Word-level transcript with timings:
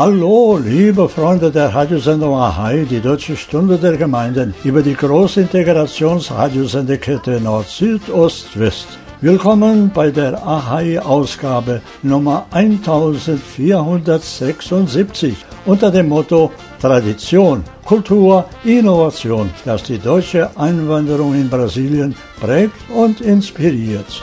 Hallo, 0.00 0.56
liebe 0.56 1.08
Freunde 1.08 1.50
der 1.50 1.74
Radiosendung 1.74 2.36
AHAI, 2.36 2.86
die 2.88 3.00
Deutsche 3.00 3.36
Stunde 3.36 3.78
der 3.78 3.96
Gemeinden, 3.96 4.54
über 4.62 4.80
die 4.80 4.94
große 4.94 5.40
Integrationsradiosendekette 5.40 7.40
Nord-Süd-Ost-West. 7.40 8.86
Willkommen 9.20 9.90
bei 9.92 10.12
der 10.12 10.40
AHAI-Ausgabe 10.46 11.80
Nummer 12.04 12.46
1476 12.52 15.34
unter 15.66 15.90
dem 15.90 16.10
Motto 16.10 16.52
Tradition, 16.80 17.64
Kultur, 17.84 18.44
Innovation, 18.62 19.50
das 19.64 19.82
die 19.82 19.98
deutsche 19.98 20.56
Einwanderung 20.56 21.34
in 21.34 21.50
Brasilien 21.50 22.14
prägt 22.38 22.88
und 22.94 23.20
inspiriert. 23.20 24.22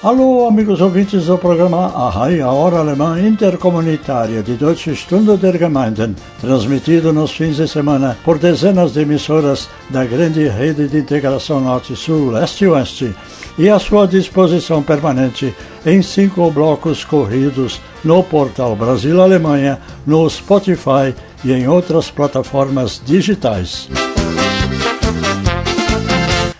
Alô, 0.00 0.46
amigos 0.46 0.80
ouvintes 0.80 1.26
do 1.26 1.36
programa 1.36 1.86
Ahai, 1.86 2.40
a 2.40 2.52
hora 2.52 2.78
alemã 2.78 3.20
intercomunitária 3.20 4.44
de 4.44 4.54
Deutsche 4.54 4.94
Stunde 4.94 5.36
der 5.36 5.58
Gemeinden, 5.58 6.14
transmitido 6.40 7.12
nos 7.12 7.32
fins 7.32 7.56
de 7.56 7.66
semana 7.66 8.16
por 8.24 8.38
dezenas 8.38 8.92
de 8.92 9.00
emissoras 9.00 9.68
da 9.90 10.04
grande 10.04 10.46
rede 10.46 10.86
de 10.86 10.98
integração 10.98 11.60
Norte-Sul, 11.60 12.30
Leste-Oeste, 12.30 13.12
e 13.58 13.68
à 13.68 13.80
sua 13.80 14.06
disposição 14.06 14.84
permanente 14.84 15.52
em 15.84 16.00
cinco 16.00 16.48
blocos 16.48 17.02
corridos 17.02 17.80
no 18.04 18.22
portal 18.22 18.76
Brasil-Alemanha, 18.76 19.80
no 20.06 20.30
Spotify 20.30 21.12
e 21.44 21.52
em 21.52 21.66
outras 21.66 22.08
plataformas 22.08 23.02
digitais. 23.04 23.88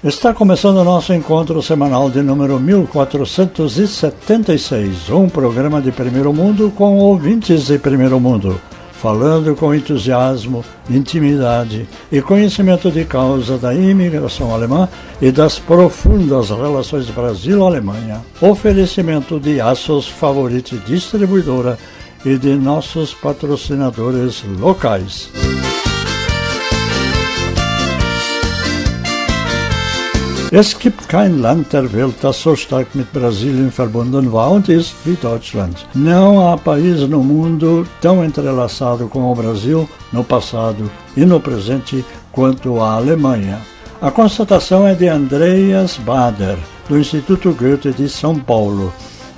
Está 0.02 0.32
começando 0.32 0.76
o 0.76 0.84
nosso 0.84 1.12
encontro 1.12 1.60
semanal 1.60 2.08
de 2.08 2.22
número 2.22 2.60
1476, 2.60 5.10
um 5.10 5.28
programa 5.28 5.82
de 5.82 5.90
primeiro 5.90 6.32
mundo 6.32 6.72
com 6.76 6.98
ouvintes 6.98 7.66
de 7.66 7.80
primeiro 7.80 8.20
mundo, 8.20 8.60
falando 8.92 9.56
com 9.56 9.74
entusiasmo, 9.74 10.64
intimidade 10.88 11.88
e 12.12 12.22
conhecimento 12.22 12.92
de 12.92 13.04
causa 13.04 13.58
da 13.58 13.74
imigração 13.74 14.54
alemã 14.54 14.88
e 15.20 15.32
das 15.32 15.58
profundas 15.58 16.50
relações 16.50 17.10
Brasil-Alemanha. 17.10 18.20
Oferecimento 18.40 19.40
de 19.40 19.60
Aços 19.60 20.06
Favorite 20.06 20.76
Distribuidora 20.86 21.76
e 22.24 22.38
de 22.38 22.54
nossos 22.54 23.12
patrocinadores 23.12 24.44
locais. 24.60 25.28
Es 30.50 30.78
gibt 30.78 31.10
kein 31.10 31.42
Land 31.42 31.74
der 31.74 31.92
Welt, 31.92 32.14
das 32.22 32.40
so 32.40 32.56
stark 32.56 32.94
mit 32.94 33.12
Brasilien 33.12 33.70
verbunden 33.70 34.32
war 34.32 34.50
und 34.50 34.70
ist 34.70 34.94
wie 35.04 35.14
Deutschland. 35.14 35.84
Não 35.94 36.48
há 36.48 36.56
país 36.56 37.06
no 37.06 37.22
mundo 37.22 37.86
tão 38.00 38.24
entrelaçado 38.24 39.08
com 39.08 39.30
o 39.30 39.34
Brasil 39.34 39.86
no 40.10 40.24
passado 40.24 40.90
e 41.14 41.26
no 41.26 41.38
presente 41.38 42.02
quanto 42.32 42.80
a 42.80 42.94
Alemanha. 42.94 43.60
A 44.00 44.10
constatação 44.10 44.88
é 44.88 44.94
de 44.94 45.06
Andreas 45.06 45.98
Bader, 45.98 46.56
do 46.88 46.98
Instituto 46.98 47.52
Goethe 47.52 47.92
de 47.92 48.08
São 48.08 48.34
Paulo. 48.38 48.90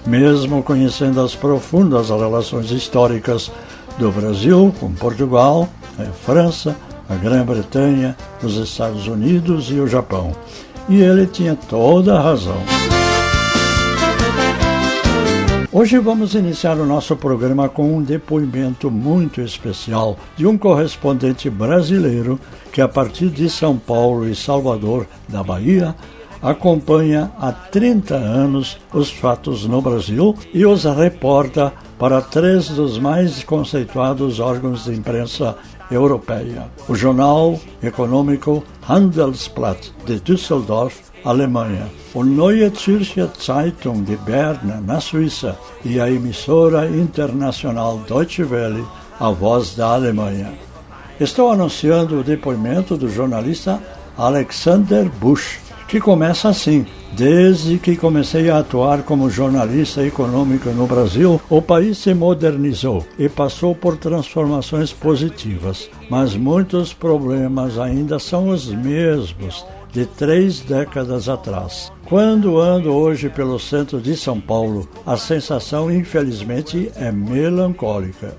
Mesmo 0.07 0.63
conhecendo 0.63 1.21
as 1.21 1.35
profundas 1.35 2.11
relações 2.11 2.71
históricas 2.71 3.51
do 3.99 4.13
Brasil 4.13 4.73
com 4.79 4.93
Portugal, 4.93 5.69
a 5.99 6.05
França, 6.25 6.77
a 7.09 7.17
Grã-Bretanha, 7.17 8.17
os 8.45 8.57
Estados 8.57 9.09
Unidos 9.09 9.73
e 9.73 9.81
o 9.81 9.89
Japão 9.89 10.33
e 10.91 11.01
ele 11.01 11.25
tinha 11.25 11.55
toda 11.55 12.19
a 12.19 12.21
razão. 12.21 12.57
Hoje 15.73 15.99
vamos 15.99 16.35
iniciar 16.35 16.79
o 16.79 16.85
nosso 16.85 17.15
programa 17.15 17.69
com 17.69 17.97
um 17.97 18.03
depoimento 18.03 18.91
muito 18.91 19.41
especial 19.41 20.19
de 20.37 20.45
um 20.45 20.59
correspondente 20.59 21.49
brasileiro 21.49 22.41
que, 22.73 22.81
a 22.81 22.89
partir 22.89 23.29
de 23.29 23.49
São 23.49 23.79
Paulo 23.79 24.29
e 24.29 24.35
Salvador, 24.35 25.07
da 25.29 25.45
Bahia, 25.45 25.95
acompanha 26.43 27.31
há 27.39 27.53
30 27.53 28.17
anos 28.17 28.77
os 28.93 29.13
fatos 29.13 29.65
no 29.67 29.81
Brasil 29.81 30.35
e 30.53 30.67
os 30.67 30.83
reporta 30.85 31.73
para 32.01 32.21
três 32.21 32.69
dos 32.69 32.99
mais 32.99 33.45
conceituados 33.45 34.41
órgãos 34.41 34.85
de 34.87 34.95
imprensa 34.95 35.57
europeia. 35.91 36.67
O 36.89 36.95
jornal 36.95 37.59
econômico 37.83 38.63
Handelsblatt 38.89 39.93
de 40.07 40.21
Düsseldorf, 40.21 41.11
Alemanha, 41.25 41.89
o 42.15 42.25
Neue 42.25 42.71
Zürcher 42.71 43.29
Zeitung 43.39 44.03
de 44.03 44.17
Berna, 44.17 44.81
na 44.81 45.01
Suíça, 45.01 45.59
e 45.85 46.01
a 46.01 46.11
emissora 46.11 46.87
internacional 46.89 47.99
Deutsche 48.09 48.45
Welle, 48.45 48.85
a 49.19 49.31
voz 49.31 49.75
da 49.75 49.89
Alemanha. 49.95 50.53
Estou 51.21 51.51
anunciando 51.51 52.19
o 52.19 52.25
depoimento 52.25 52.97
do 52.97 53.09
jornalista 53.09 53.79
Alexander 54.17 55.09
Busch, 55.21 55.59
que 55.91 56.01
começa 56.01 56.49
assim: 56.49 56.87
Desde 57.13 57.77
que 57.77 57.97
comecei 57.97 58.49
a 58.49 58.59
atuar 58.59 59.03
como 59.03 59.29
jornalista 59.29 60.07
econômico 60.07 60.71
no 60.71 60.87
Brasil, 60.87 61.41
o 61.51 61.61
país 61.61 61.99
se 61.99 62.15
modernizou 62.15 63.05
e 63.19 63.29
passou 63.29 63.75
por 63.75 63.97
transformações 63.97 64.93
positivas, 64.93 65.91
mas 66.09 66.37
muitos 66.37 66.95
problemas 66.95 67.77
ainda 67.77 68.21
são 68.21 68.51
os 68.51 68.69
mesmos 68.69 69.67
de 69.93 70.07
três 70.07 70.61
décadas 70.61 71.29
atrás. 71.29 71.91
Quando 72.07 72.61
ando 72.61 72.93
hoje 72.93 73.29
pelo 73.29 73.59
centro 73.59 74.01
de 74.01 74.17
São 74.17 74.41
Paulo, 74.41 74.89
a 75.05 75.17
sensação, 75.17 75.91
infelizmente, 75.91 76.93
é 76.95 77.11
melancólica. 77.11 78.37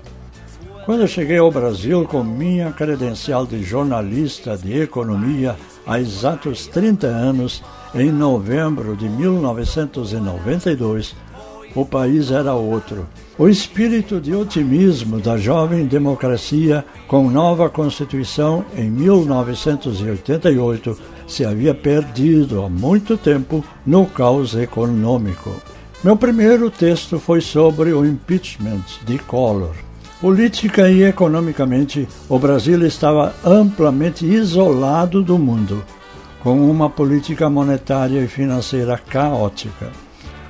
Quando 0.86 1.06
cheguei 1.06 1.38
ao 1.38 1.50
Brasil 1.50 2.04
com 2.06 2.24
minha 2.24 2.72
credencial 2.72 3.46
de 3.46 3.62
jornalista 3.62 4.56
de 4.56 4.80
economia 4.80 5.54
há 5.86 6.00
exatos 6.00 6.66
30 6.66 7.06
anos, 7.06 7.62
em 7.94 8.10
novembro 8.10 8.96
de 8.96 9.08
1992, 9.08 11.14
o 11.74 11.86
país 11.86 12.30
era 12.30 12.52
outro. 12.54 13.08
O 13.38 13.48
espírito 13.48 14.20
de 14.20 14.34
otimismo 14.34 15.18
da 15.18 15.38
jovem 15.38 15.86
democracia 15.86 16.84
com 17.08 17.30
nova 17.30 17.70
Constituição 17.70 18.62
em 18.76 18.90
1988 18.90 20.98
se 21.26 21.44
havia 21.44 21.74
perdido 21.74 22.62
há 22.62 22.68
muito 22.68 23.16
tempo 23.16 23.64
no 23.86 24.06
caos 24.06 24.54
econômico. 24.54 25.50
Meu 26.04 26.16
primeiro 26.16 26.70
texto 26.70 27.18
foi 27.18 27.40
sobre 27.40 27.92
o 27.92 28.04
impeachment 28.04 28.84
de 29.06 29.18
Collor. 29.18 29.74
Política 30.22 30.88
e 30.88 31.02
economicamente, 31.02 32.06
o 32.28 32.38
Brasil 32.38 32.86
estava 32.86 33.34
amplamente 33.44 34.24
isolado 34.24 35.20
do 35.20 35.36
mundo 35.36 35.82
com 36.44 36.70
uma 36.70 36.88
política 36.88 37.50
monetária 37.50 38.20
e 38.20 38.28
financeira 38.28 38.96
caótica, 38.96 39.90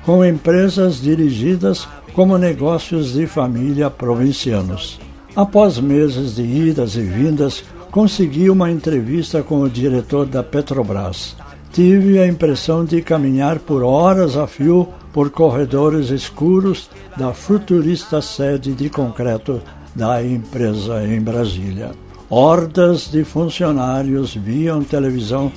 com 0.05 0.23
empresas 0.23 1.01
dirigidas 1.01 1.87
como 2.13 2.37
negócios 2.37 3.13
de 3.13 3.25
família 3.25 3.89
provincianos. 3.89 4.99
Após 5.35 5.79
meses 5.79 6.35
de 6.35 6.43
idas 6.43 6.95
e 6.95 7.01
vindas, 7.01 7.63
consegui 7.89 8.51
uma 8.51 8.69
entrevista 8.69 9.41
com 9.41 9.61
o 9.61 9.69
diretor 9.69 10.27
da 10.27 10.43
Petrobras. 10.43 11.35
Tive 11.71 12.19
a 12.19 12.27
impressão 12.27 12.85
de 12.85 13.01
caminhar 13.01 13.57
por 13.57 13.81
horas 13.81 14.37
a 14.37 14.45
fio 14.45 14.87
por 15.13 15.29
corredores 15.29 16.09
escuros 16.09 16.89
da 17.15 17.33
futurista 17.33 18.21
sede 18.21 18.73
de 18.73 18.89
concreto 18.89 19.61
da 19.95 20.23
empresa 20.25 21.05
em 21.05 21.21
Brasília. 21.21 21.91
Hordas 22.29 23.11
de 23.11 23.23
funcionários 23.23 24.35
viam 24.35 24.83
televisão 24.83 25.51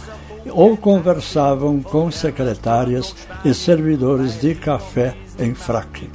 ou 0.50 0.76
conversavam 0.76 1.80
com 1.80 2.10
secretárias 2.10 3.16
e 3.44 3.54
servidores 3.54 4.38
de 4.38 4.54
café 4.54 5.16
em 5.38 5.54
fraque. 5.54 6.10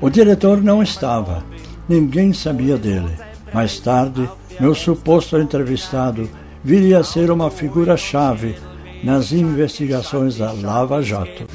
O 0.00 0.08
diretor 0.08 0.62
não 0.62 0.82
estava, 0.82 1.42
ninguém 1.88 2.32
sabia 2.32 2.76
dele. 2.76 3.10
Mais 3.52 3.78
tarde, 3.80 4.28
meu 4.60 4.74
suposto 4.74 5.36
entrevistado 5.38 6.28
viria 6.62 7.00
a 7.00 7.04
ser 7.04 7.30
uma 7.30 7.50
figura-chave 7.50 8.56
nas 9.02 9.32
investigações 9.32 10.38
da 10.38 10.52
Lava 10.52 11.02
Jato. 11.02 11.46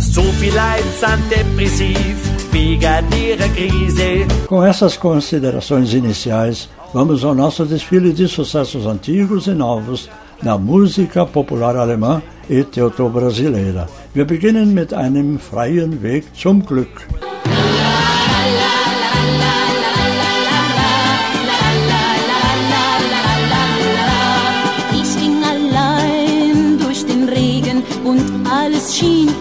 So 0.00 0.22
viel 0.40 0.54
depressiv. 1.28 2.30
Com 4.48 4.64
essas 4.64 4.96
considerações 4.96 5.94
iniciais, 5.94 6.68
vamos 6.92 7.24
ao 7.24 7.32
nosso 7.32 7.64
desfile 7.64 8.12
de 8.12 8.26
sucessos 8.26 8.86
antigos 8.86 9.46
e 9.46 9.52
novos 9.52 10.10
da 10.42 10.58
música 10.58 11.24
popular 11.24 11.76
alemã 11.76 12.20
e 12.48 12.64
teuto-brasileira. 12.64 13.86
Wir 14.12 14.24
beginnen 14.24 14.74
mit 14.74 14.92
einem 14.92 15.38
freien 15.38 16.02
Weg 16.02 16.26
zum 16.34 16.60
Glück. 16.60 17.29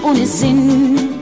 Ohne 0.09 0.25
Sinn. 0.25 1.19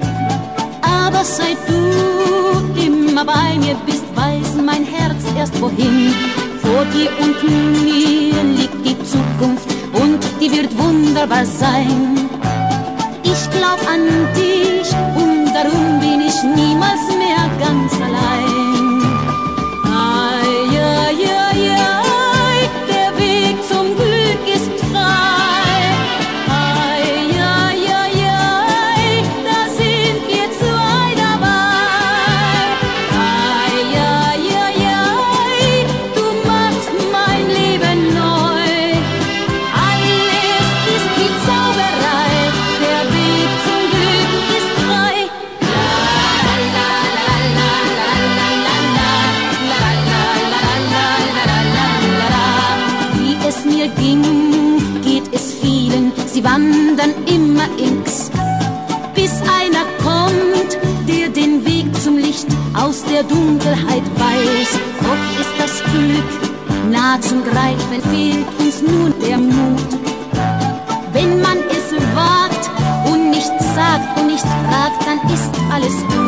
Aber 0.81 1.23
seit 1.23 1.57
du 1.67 2.81
immer 2.81 3.25
bei 3.25 3.57
mir 3.57 3.75
bist, 3.85 4.05
weiß 4.15 4.61
mein 4.65 4.85
Herz 4.85 5.21
erst 5.37 5.59
wohin. 5.61 6.13
Vor 6.61 6.85
dir 6.93 7.09
und 7.23 7.37
mir 7.83 8.43
liegt 8.57 8.85
die 8.85 8.97
Zukunft 9.03 9.69
und 9.93 10.19
die 10.39 10.51
wird 10.51 10.77
wunderbar 10.77 11.45
sein. 11.45 12.29
Ich 13.23 13.49
glaub 13.51 13.79
an 13.93 14.03
dich 14.35 14.89
und 15.15 15.53
darum 15.53 15.99
bin 15.99 16.21
ich 16.21 16.43
niemals 16.43 17.07
mehr 17.21 17.43
ganz 17.59 17.93
allein. 18.01 18.46
Der 63.17 63.23
Dunkelheit 63.23 64.03
weiß, 64.15 64.79
doch 65.01 65.41
ist 65.41 65.53
das 65.57 65.83
Glück 65.91 66.91
nah 66.91 67.19
zum 67.19 67.43
Greifen, 67.43 68.01
fehlt 68.11 68.45
uns 68.59 68.81
nun 68.81 69.13
der 69.25 69.37
Mut. 69.39 69.99
Wenn 71.13 71.41
man 71.41 71.57
es 71.69 71.93
wagt 72.15 72.69
und 73.11 73.31
nicht 73.31 73.51
sagt 73.75 74.19
und 74.19 74.27
nicht 74.27 74.43
fragt, 74.43 75.01
dann 75.05 75.33
ist 75.33 75.51
alles 75.73 75.95
gut. 76.07 76.26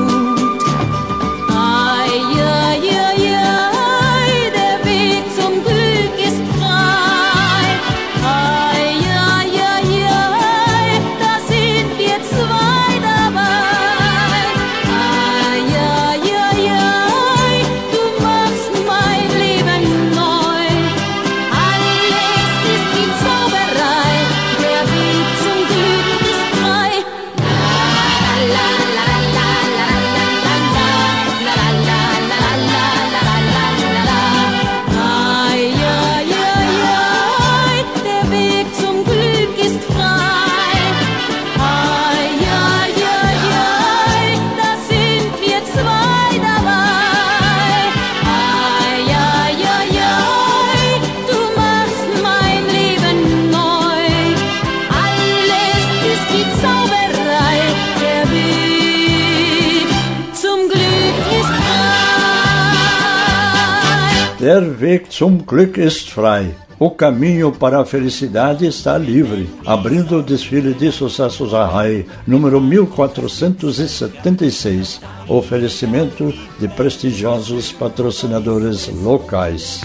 Weg 64.89 65.11
zum 65.11 65.45
Glück 65.45 65.77
ist 65.77 66.09
frei. 66.09 66.55
O 66.79 66.89
caminho 66.89 67.51
para 67.51 67.79
a 67.79 67.85
felicidade 67.85 68.65
está 68.65 68.97
livre, 68.97 69.47
abrindo 69.63 70.17
o 70.17 70.23
desfile 70.23 70.73
de 70.73 70.91
sucessos 70.91 71.53
a 71.53 71.67
RAI, 71.67 72.07
número 72.25 72.59
1476, 72.59 74.99
oferecimento 75.27 76.33
de 76.59 76.67
prestigiosos 76.69 77.71
patrocinadores 77.71 78.87
locais. 79.03 79.81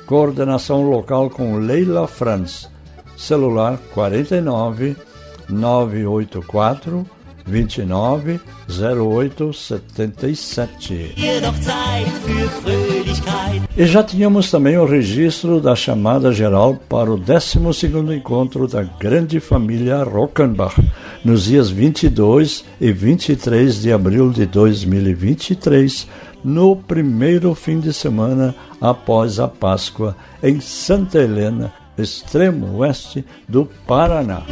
Coordenação 0.08 0.90
local 0.90 1.30
com 1.30 1.58
Leila 1.58 2.08
Franz. 2.08 2.68
Celular 3.16 3.78
49 3.94 4.96
984 5.48 7.06
29 7.48 8.39
08 8.70 9.54
77. 9.54 11.16
E 13.75 13.86
já 13.86 14.04
tínhamos 14.04 14.51
também 14.51 14.77
o 14.77 14.86
registro 14.86 15.62
da 15.62 15.75
chamada 15.75 16.32
geral 16.34 16.75
para 16.89 17.12
o 17.12 17.18
12 17.18 17.60
encontro 18.16 18.68
da 18.68 18.84
grande 18.84 19.39
família 19.39 20.04
Rockenbach, 20.04 20.75
nos 21.24 21.46
dias 21.46 21.70
22 21.70 22.66
e 22.82 22.92
23 22.92 23.82
de 23.82 23.94
abril 23.94 24.32
de 24.32 24.46
2023, 24.46 26.08
no 26.44 26.75
primeiro 26.75 27.56
fim 27.56 27.80
de 27.80 27.94
semana 27.94 28.54
após 28.82 29.39
a 29.39 29.48
Páscoa, 29.48 30.16
em 30.44 30.60
Santa 30.60 31.20
Helena, 31.20 31.72
extremo 31.98 32.77
oeste 32.77 33.25
do 33.48 33.66
Paraná. 33.88 34.44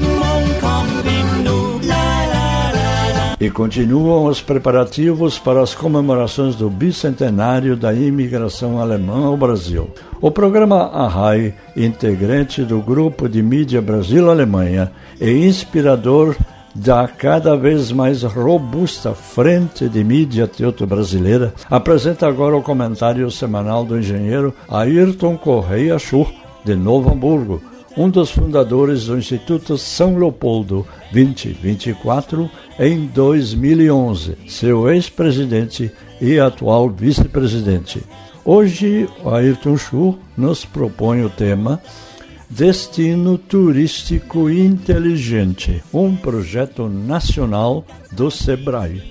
E 3.46 3.50
continuam 3.52 4.26
os 4.26 4.42
preparativos 4.42 5.38
para 5.38 5.62
as 5.62 5.76
comemorações 5.76 6.56
do 6.56 6.68
bicentenário 6.68 7.78
da 7.78 7.94
imigração 7.94 8.80
alemã 8.80 9.28
ao 9.28 9.38
Brasil. 9.38 9.88
O 10.20 10.32
programa 10.32 10.86
Arrai, 10.86 11.54
integrante 11.78 12.64
do 12.64 12.82
grupo 12.82 13.30
de 13.30 13.44
mídia 13.44 13.84
Brasil-Alemanha, 13.84 14.92
é 15.22 15.30
inspirador 15.30 16.36
da 16.74 17.08
cada 17.08 17.56
vez 17.56 17.92
mais 17.92 18.24
robusta 18.24 19.14
frente 19.14 19.88
de 19.88 20.04
mídia 20.04 20.48
teuto-brasileira, 20.48 21.54
apresenta 21.70 22.28
agora 22.28 22.58
o 22.58 22.64
comentário 22.64 23.30
semanal 23.30 23.86
do 23.86 24.00
engenheiro 24.00 24.56
Ayrton 24.68 25.38
Correia 25.38 26.00
Schur, 26.00 26.34
de 26.64 26.76
Novo 26.76 27.12
Hamburgo, 27.12 27.62
um 27.98 28.10
dos 28.10 28.32
fundadores 28.32 29.06
do 29.06 29.18
Instituto 29.18 29.78
São 29.78 30.18
Leopoldo 30.18 30.86
2024 31.12 32.50
em 32.80 33.06
2011, 33.08 34.38
seu 34.48 34.90
ex-presidente 34.90 35.92
e 36.20 36.40
atual 36.40 36.90
vice-presidente. 36.90 38.04
Hoje, 38.44 39.10
Ayrton 39.26 39.78
Schur 39.78 40.18
nos 40.38 40.66
propõe 40.66 41.24
o 41.24 41.30
tema 41.30 41.82
Destino 42.50 43.38
Turístico 43.38 44.50
Inteligente, 44.50 45.84
um 45.94 46.16
projeto 46.16 46.88
nacional 46.88 47.84
do 48.12 48.30
SEBRAE. 48.30 49.02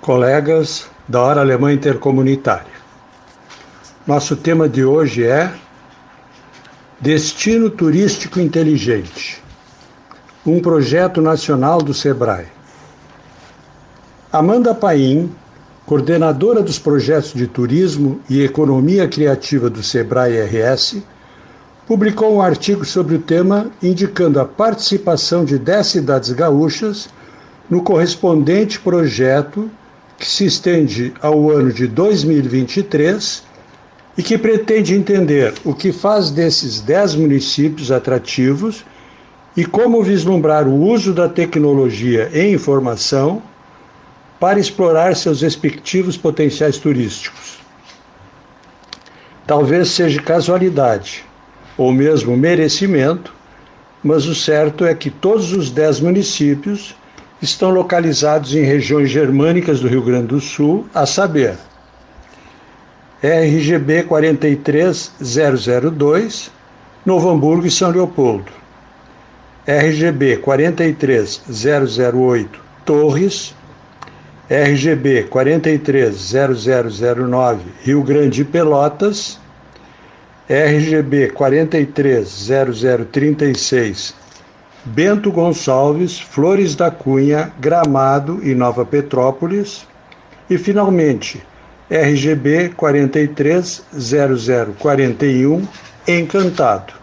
Colegas 0.00 0.86
da 1.08 1.20
Hora 1.20 1.40
Alemã 1.40 1.72
Intercomunitária, 1.72 2.81
nosso 4.06 4.34
tema 4.34 4.68
de 4.68 4.84
hoje 4.84 5.24
é 5.24 5.52
Destino 7.00 7.70
Turístico 7.70 8.40
Inteligente, 8.40 9.42
um 10.44 10.60
projeto 10.60 11.20
nacional 11.20 11.78
do 11.78 11.94
SEBRAE. 11.94 12.46
Amanda 14.32 14.74
Paim, 14.74 15.30
coordenadora 15.86 16.62
dos 16.62 16.80
projetos 16.80 17.32
de 17.32 17.46
turismo 17.46 18.20
e 18.28 18.42
economia 18.42 19.06
criativa 19.06 19.70
do 19.70 19.82
Sebrae 19.84 20.40
RS, 20.40 20.96
publicou 21.86 22.34
um 22.34 22.42
artigo 22.42 22.84
sobre 22.84 23.16
o 23.16 23.20
tema 23.20 23.70
indicando 23.80 24.40
a 24.40 24.44
participação 24.44 25.44
de 25.44 25.58
10 25.58 25.86
cidades 25.86 26.30
gaúchas 26.32 27.08
no 27.70 27.82
correspondente 27.82 28.80
projeto 28.80 29.70
que 30.18 30.26
se 30.26 30.44
estende 30.44 31.14
ao 31.20 31.50
ano 31.50 31.72
de 31.72 31.86
2023 31.86 33.51
e 34.16 34.22
que 34.22 34.36
pretende 34.36 34.94
entender 34.94 35.54
o 35.64 35.74
que 35.74 35.92
faz 35.92 36.30
desses 36.30 36.80
10 36.80 37.16
municípios 37.16 37.90
atrativos 37.90 38.84
e 39.56 39.64
como 39.64 40.02
vislumbrar 40.02 40.66
o 40.66 40.74
uso 40.74 41.12
da 41.12 41.28
tecnologia 41.28 42.30
e 42.32 42.52
informação 42.52 43.42
para 44.38 44.58
explorar 44.58 45.14
seus 45.14 45.40
respectivos 45.40 46.16
potenciais 46.16 46.78
turísticos. 46.78 47.58
Talvez 49.46 49.90
seja 49.90 50.20
casualidade, 50.20 51.24
ou 51.76 51.92
mesmo 51.92 52.36
merecimento, 52.36 53.34
mas 54.02 54.26
o 54.26 54.34
certo 54.34 54.84
é 54.84 54.94
que 54.94 55.10
todos 55.10 55.52
os 55.52 55.70
dez 55.70 56.00
municípios 56.00 56.94
estão 57.40 57.70
localizados 57.70 58.54
em 58.54 58.62
regiões 58.62 59.10
germânicas 59.10 59.80
do 59.80 59.88
Rio 59.88 60.02
Grande 60.02 60.28
do 60.28 60.40
Sul, 60.40 60.86
a 60.94 61.06
saber, 61.06 61.56
RGB 63.22 64.02
43002, 64.02 66.50
Novo 67.06 67.30
Hamburgo 67.30 67.68
e 67.68 67.70
São 67.70 67.90
Leopoldo. 67.90 68.50
RGB 69.64 70.38
43008, 70.38 72.60
Torres, 72.84 73.54
RGB 74.50 75.28
430009 75.30 77.60
Rio 77.82 78.02
Grande 78.02 78.44
Pelotas, 78.44 79.38
RGB 80.50 81.30
430036 81.30 84.20
Bento 84.84 85.30
Gonçalves, 85.30 86.18
Flores 86.18 86.74
da 86.74 86.90
Cunha, 86.90 87.52
Gramado 87.60 88.40
e 88.42 88.52
Nova 88.52 88.84
Petrópolis. 88.84 89.86
E 90.50 90.58
finalmente 90.58 91.40
RGB 91.92 92.72
430041 92.74 95.62
Encantado. 96.08 96.94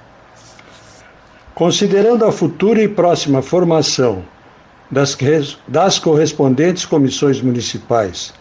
Considerando 1.53 2.25
a 2.25 2.31
futura 2.31 2.81
e 2.81 2.88
próxima 2.88 3.43
formação 3.43 4.24
das, 4.89 5.15
das 5.67 6.00
correspondentes 6.00 6.86
comissões 6.86 7.39
municipais 7.39 8.34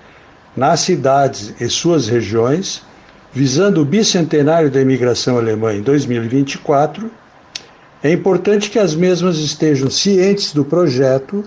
nas 0.56 0.80
cidades 0.80 1.52
e 1.60 1.68
suas 1.68 2.08
regiões, 2.08 2.80
visando 3.30 3.82
o 3.82 3.84
bicentenário 3.84 4.70
da 4.70 4.80
imigração 4.80 5.36
alemã 5.36 5.74
em 5.74 5.82
2024, 5.82 7.10
é 8.02 8.10
importante 8.10 8.70
que 8.70 8.78
as 8.78 8.94
mesmas 8.94 9.36
estejam 9.36 9.90
cientes 9.90 10.54
do 10.54 10.64
projeto 10.64 11.44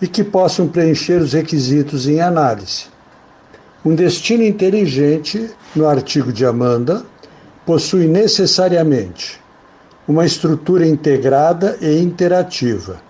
e 0.00 0.06
que 0.06 0.22
possam 0.22 0.68
preencher 0.68 1.22
os 1.22 1.32
requisitos 1.32 2.06
em 2.06 2.20
análise. 2.20 2.91
Um 3.84 3.94
destino 3.94 4.44
inteligente, 4.44 5.50
no 5.74 5.86
artigo 5.86 6.32
de 6.32 6.46
Amanda, 6.46 7.04
possui 7.66 8.06
necessariamente 8.06 9.40
uma 10.06 10.24
estrutura 10.24 10.86
integrada 10.86 11.76
e 11.80 12.00
interativa 12.00 13.00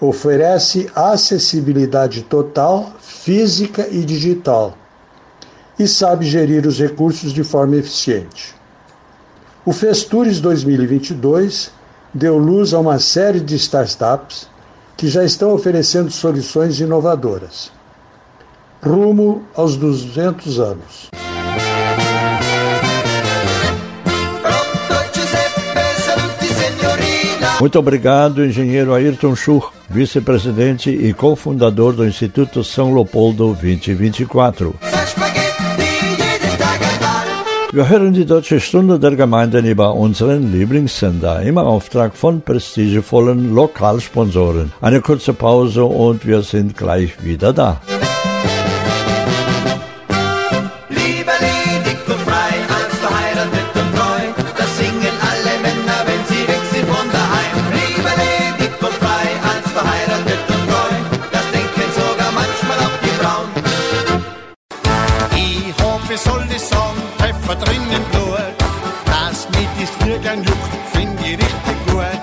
oferece 0.00 0.90
acessibilidade 0.94 2.22
total, 2.22 2.92
física 3.00 3.86
e 3.90 4.04
digital, 4.04 4.76
e 5.78 5.86
sabe 5.88 6.26
gerir 6.26 6.66
os 6.66 6.78
recursos 6.78 7.32
de 7.32 7.42
forma 7.42 7.76
eficiente. 7.76 8.54
O 9.64 9.72
Festures 9.72 10.40
2022 10.40 11.70
deu 12.12 12.36
luz 12.36 12.74
a 12.74 12.78
uma 12.78 12.98
série 12.98 13.40
de 13.40 13.56
startups 13.56 14.48
que 14.96 15.08
já 15.08 15.24
estão 15.24 15.52
oferecendo 15.52 16.10
soluções 16.10 16.78
inovadoras. 16.78 17.72
Rumo 18.84 19.42
aos 19.54 19.76
200 19.76 20.58
anos. 20.58 21.10
Muito 27.58 27.78
obrigado, 27.78 28.44
engenheiro 28.44 28.92
Ayrton 28.92 29.34
Schur, 29.34 29.72
vice-presidente 29.88 30.90
e 30.90 31.14
cofundador 31.14 31.94
do 31.94 32.04
Instituto 32.04 32.62
São 32.62 32.92
Leopoldo 32.92 33.56
2024. 33.58 34.74
Wir 37.72 37.88
hören 37.88 38.12
die 38.12 38.26
Deutsche 38.26 38.60
Stunde 38.60 38.98
der 38.98 39.16
Gemeinden 39.16 39.64
über 39.64 39.94
unseren 39.94 40.52
Lieblingssender 40.52 41.40
im 41.42 41.56
Auftrag 41.56 42.14
von 42.14 42.42
prestigevollen 42.42 43.54
Lokalsponsoren. 43.54 44.72
Eine 44.82 45.00
kurze 45.00 45.32
Pause 45.32 45.84
und 45.84 46.26
wir 46.26 46.42
sind 46.42 46.76
gleich 46.76 47.24
wieder 47.24 47.52
da. 47.54 47.80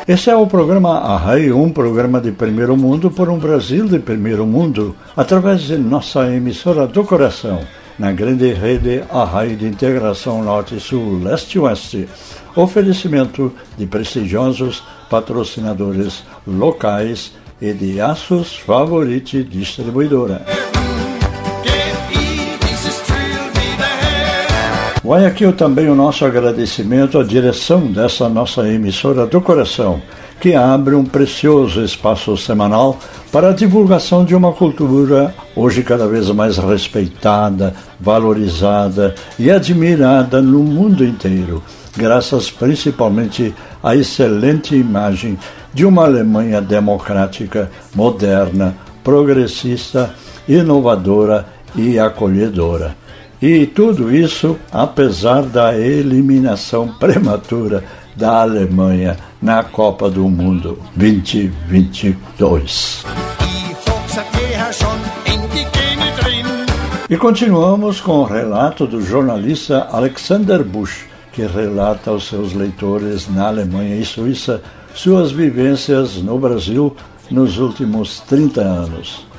Esse 0.07 0.31
é 0.31 0.35
o 0.35 0.47
programa 0.47 0.97
Arrai, 0.97 1.51
um 1.51 1.69
programa 1.69 2.19
de 2.19 2.31
primeiro 2.31 2.75
mundo 2.75 3.11
por 3.11 3.29
um 3.29 3.37
Brasil 3.37 3.87
de 3.87 3.99
primeiro 3.99 4.47
mundo, 4.47 4.95
através 5.15 5.61
de 5.61 5.77
nossa 5.77 6.27
emissora 6.27 6.87
do 6.87 7.03
coração, 7.03 7.61
na 7.99 8.11
grande 8.11 8.51
rede 8.51 9.03
Arrai 9.11 9.49
de 9.49 9.67
integração 9.67 10.43
Norte-Sul, 10.43 11.21
Leste-Oeste. 11.23 12.09
Oferecimento 12.55 13.53
de 13.77 13.85
prestigiosos 13.85 14.83
patrocinadores 15.07 16.23
locais 16.47 17.33
e 17.61 17.71
de 17.71 18.01
Aços 18.01 18.57
Favorite 18.57 19.43
Distribuidora. 19.43 20.70
Vai 25.03 25.25
aqui 25.25 25.51
também 25.53 25.89
o 25.89 25.95
nosso 25.95 26.23
agradecimento 26.23 27.17
à 27.17 27.23
direção 27.23 27.91
dessa 27.91 28.29
nossa 28.29 28.69
emissora 28.69 29.25
do 29.25 29.41
coração, 29.41 29.99
que 30.39 30.53
abre 30.53 30.93
um 30.93 31.03
precioso 31.03 31.83
espaço 31.83 32.37
semanal 32.37 32.99
para 33.31 33.49
a 33.49 33.53
divulgação 33.53 34.23
de 34.23 34.35
uma 34.35 34.53
cultura 34.53 35.33
hoje 35.55 35.81
cada 35.81 36.07
vez 36.07 36.29
mais 36.29 36.59
respeitada, 36.59 37.73
valorizada 37.99 39.15
e 39.39 39.49
admirada 39.49 40.39
no 40.39 40.59
mundo 40.59 41.03
inteiro, 41.03 41.63
graças 41.97 42.51
principalmente 42.51 43.55
à 43.81 43.95
excelente 43.95 44.75
imagem 44.75 45.35
de 45.73 45.83
uma 45.83 46.03
Alemanha 46.03 46.61
democrática, 46.61 47.71
moderna, 47.95 48.75
progressista, 49.03 50.13
inovadora 50.47 51.47
e 51.75 51.97
acolhedora. 51.97 53.00
E 53.41 53.65
tudo 53.65 54.15
isso 54.15 54.55
apesar 54.71 55.41
da 55.41 55.75
eliminação 55.75 56.87
prematura 56.99 57.83
da 58.15 58.41
Alemanha 58.41 59.17
na 59.41 59.63
Copa 59.63 60.11
do 60.11 60.29
Mundo 60.29 60.77
2022. 60.95 63.03
E 67.09 67.17
continuamos 67.17 67.99
com 67.99 68.19
o 68.19 68.25
relato 68.25 68.85
do 68.85 69.01
jornalista 69.01 69.87
Alexander 69.91 70.63
Busch, 70.63 71.07
que 71.33 71.41
relata 71.41 72.11
aos 72.11 72.27
seus 72.27 72.53
leitores 72.53 73.27
na 73.27 73.47
Alemanha 73.47 73.95
e 73.95 74.05
Suíça 74.05 74.61
suas 74.93 75.31
vivências 75.31 76.17
no 76.17 76.37
Brasil 76.37 76.95
nos 77.31 77.57
últimos 77.57 78.19
30 78.19 78.61
anos. 78.61 79.30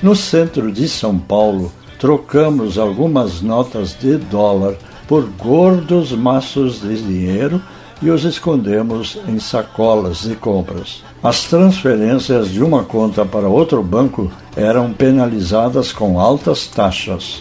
No 0.00 0.14
centro 0.14 0.70
de 0.70 0.88
São 0.88 1.18
Paulo, 1.18 1.72
trocamos 1.98 2.78
algumas 2.78 3.42
notas 3.42 3.96
de 3.98 4.18
dólar 4.18 4.76
por 5.08 5.28
gordos 5.30 6.12
maços 6.12 6.80
de 6.80 7.02
dinheiro 7.02 7.60
e 8.00 8.08
os 8.08 8.24
escondemos 8.24 9.18
em 9.26 9.40
sacolas 9.40 10.22
de 10.22 10.36
compras. 10.36 11.02
As 11.22 11.44
transferências 11.44 12.50
de 12.50 12.60
uma 12.64 12.82
conta 12.82 13.24
para 13.24 13.46
outro 13.46 13.80
banco 13.80 14.28
eram 14.56 14.92
penalizadas 14.92 15.92
com 15.92 16.18
altas 16.18 16.66
taxas. 16.66 17.40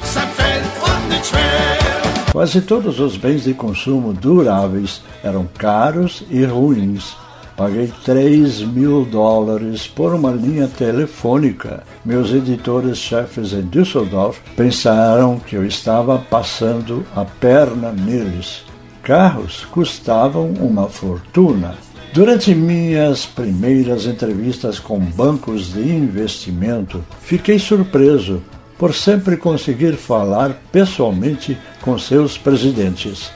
Quase 2.31 2.61
todos 2.61 2.99
os 2.99 3.17
bens 3.17 3.43
de 3.43 3.55
consumo 3.55 4.13
duráveis 4.13 5.01
eram 5.23 5.47
caros 5.57 6.23
e 6.29 6.45
ruins. 6.45 7.15
Paguei 7.57 7.91
3 8.05 8.61
mil 8.61 9.03
dólares 9.03 9.87
por 9.87 10.13
uma 10.13 10.29
linha 10.29 10.67
telefônica. 10.67 11.81
Meus 12.05 12.31
editores-chefes 12.31 13.51
em 13.51 13.63
Düsseldorf 13.63 14.39
pensaram 14.55 15.39
que 15.39 15.55
eu 15.55 15.65
estava 15.65 16.19
passando 16.19 17.03
a 17.15 17.25
perna 17.25 17.91
neles. 17.91 18.63
Carros 19.01 19.65
custavam 19.65 20.51
uma 20.59 20.87
fortuna. 20.87 21.73
Durante 22.13 22.53
minhas 22.53 23.25
primeiras 23.25 24.05
entrevistas 24.05 24.79
com 24.79 24.99
bancos 24.99 25.71
de 25.73 25.79
investimento, 25.79 27.01
fiquei 27.21 27.57
surpreso 27.57 28.43
por 28.77 28.93
sempre 28.93 29.37
conseguir 29.37 29.93
falar 29.95 30.61
pessoalmente 30.73 31.57
com 31.79 31.97
seus 31.97 32.37
presidentes. 32.37 33.31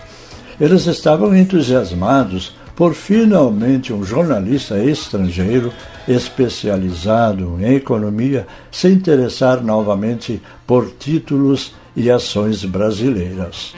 Eles 0.60 0.88
estavam 0.88 1.34
entusiasmados 1.34 2.54
por 2.76 2.94
finalmente 2.94 3.94
um 3.94 4.04
jornalista 4.04 4.78
estrangeiro 4.84 5.72
especializado 6.06 7.58
em 7.62 7.76
economia 7.76 8.46
se 8.70 8.90
interessar 8.90 9.64
novamente 9.64 10.42
por 10.68 10.92
títulos 11.00 11.74
e 11.96 12.12
ações 12.12 12.66
brasileiras. 12.66 13.74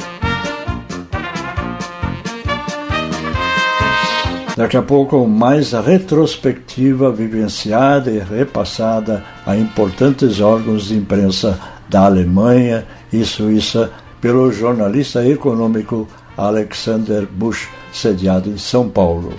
Daqui 4.58 4.76
a 4.76 4.82
pouco, 4.82 5.28
mais 5.28 5.72
retrospectiva 5.72 7.12
vivenciada 7.12 8.10
e 8.10 8.18
repassada 8.18 9.24
a 9.46 9.56
importantes 9.56 10.40
órgãos 10.40 10.88
de 10.88 10.96
imprensa 10.96 11.60
da 11.88 12.06
Alemanha 12.06 12.84
e 13.14 13.24
Suíça 13.24 13.92
pelo 14.20 14.52
jornalista 14.52 15.24
econômico 15.24 16.08
Alexander 16.36 17.28
Busch, 17.28 17.70
sediado 17.94 18.50
em 18.50 18.58
São 18.58 18.90
Paulo. 18.90 19.36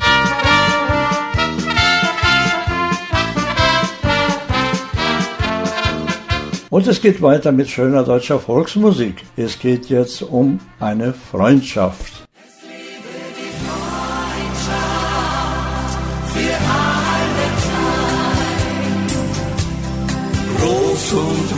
Und 6.71 6.87
es 6.87 7.01
geht 7.01 7.21
weiter 7.21 7.51
mit 7.51 7.69
schöner 7.69 8.05
deutscher 8.05 8.39
Volksmusik. 8.39 9.25
Es 9.37 9.59
geht 9.59 9.89
jetzt 9.89 10.23
um 10.23 10.61
eine 10.79 11.13
Freundschaft. 11.13 12.18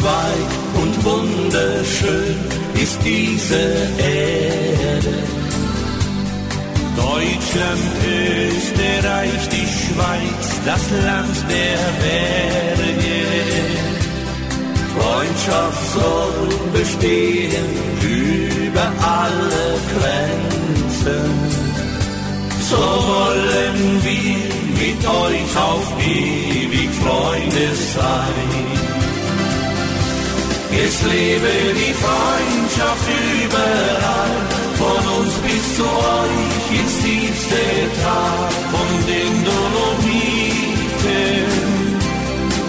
Weit 0.03 0.53
und 0.83 1.05
wunderschön 1.05 2.37
ist 2.75 2.99
diese 3.05 3.63
Erde. 3.99 5.15
Deutschland, 6.97 7.85
Österreich, 8.07 9.49
die 9.49 9.67
Schweiz, 9.67 10.47
das 10.65 10.83
Land 11.05 11.37
der 11.49 11.81
Berge. 12.05 12.91
Freundschaft 14.97 15.93
soll 15.95 16.49
bestehen 16.73 17.69
über 18.03 18.87
alle 19.01 19.67
Grenzen. 19.93 21.31
So 22.61 22.77
wollen 22.77 24.01
wir 24.05 24.51
mit 24.83 25.01
euch 25.07 25.57
auf 25.57 25.93
ewig 25.99 26.91
Freunde 27.03 27.75
sein. 27.95 28.90
Es 30.73 31.03
lebe 31.03 31.75
die 31.75 31.95
Freundschaft 31.95 33.09
überall, 33.45 34.37
von 34.75 35.03
uns 35.19 35.35
bis 35.39 35.77
zu 35.77 35.83
euch 35.83 36.81
ins 36.81 36.95
tiefste 37.03 37.65
Tal, 38.03 38.49
von 38.71 38.91
den 39.07 39.45
Dolomiten 39.45 40.31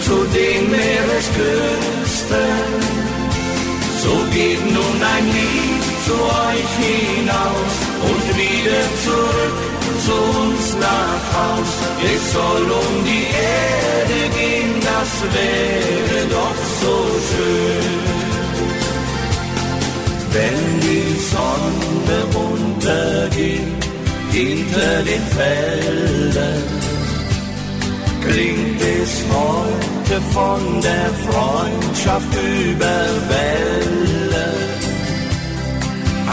zu 0.02 0.16
den 0.34 0.62
Meeresküsten. 0.72 2.02
So 4.00 4.16
geht 4.34 4.64
nun 4.66 5.00
ein 5.16 5.26
Lied 5.26 5.84
zu 6.06 6.14
euch 6.14 6.72
hinaus 6.82 7.74
und 8.02 8.24
wieder 8.36 8.82
zurück 9.04 9.81
zu 10.06 10.14
uns 10.14 10.76
nach 10.80 11.24
Haus. 11.38 11.72
Es 12.14 12.34
soll 12.34 12.64
um 12.82 12.94
die 13.10 13.26
Erde 13.54 14.20
gehen, 14.38 14.74
das 14.92 15.12
wäre 15.38 16.20
doch 16.38 16.60
so 16.82 16.96
schön. 17.30 18.02
Wenn 20.36 20.62
die 20.88 21.12
Sonne 21.34 22.20
untergeht 22.50 23.84
hinter 24.32 24.94
den 25.10 25.24
Feldern, 25.38 26.64
klingt 28.26 28.82
es 28.82 29.14
heute 29.38 30.22
von 30.34 30.82
der 30.82 31.10
Freundschaft 31.28 32.34
über 32.34 33.00
Wälder. 33.34 34.54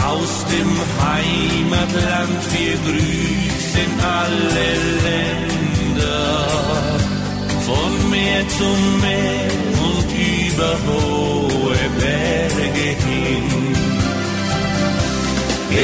Aus 0.09 0.31
dem 0.53 0.71
Heimatland 1.03 2.41
wir 2.53 2.75
grüßen 2.85 3.48
alle 4.01 4.69
Länder, 5.05 6.47
von 7.67 7.91
Meer 8.09 8.43
zu 8.47 8.69
Meer 9.01 9.51
und 9.87 10.09
über 10.13 10.71
hohe 10.87 11.83
Berge 11.99 12.89
hin. 13.07 13.47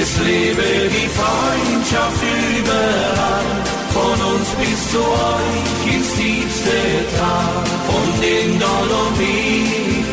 Es 0.02 0.12
lebe 0.20 0.70
die 0.96 1.10
Freundschaft 1.20 2.22
überall, 2.58 3.52
von 3.94 4.18
uns 4.34 4.50
bis 4.62 4.80
zu 4.92 5.00
euch 5.00 5.96
ins 5.96 6.10
tiefste 6.16 6.80
Tal, 7.18 7.64
von 7.88 8.08
den 8.22 8.50
Dolomiten 8.60 10.06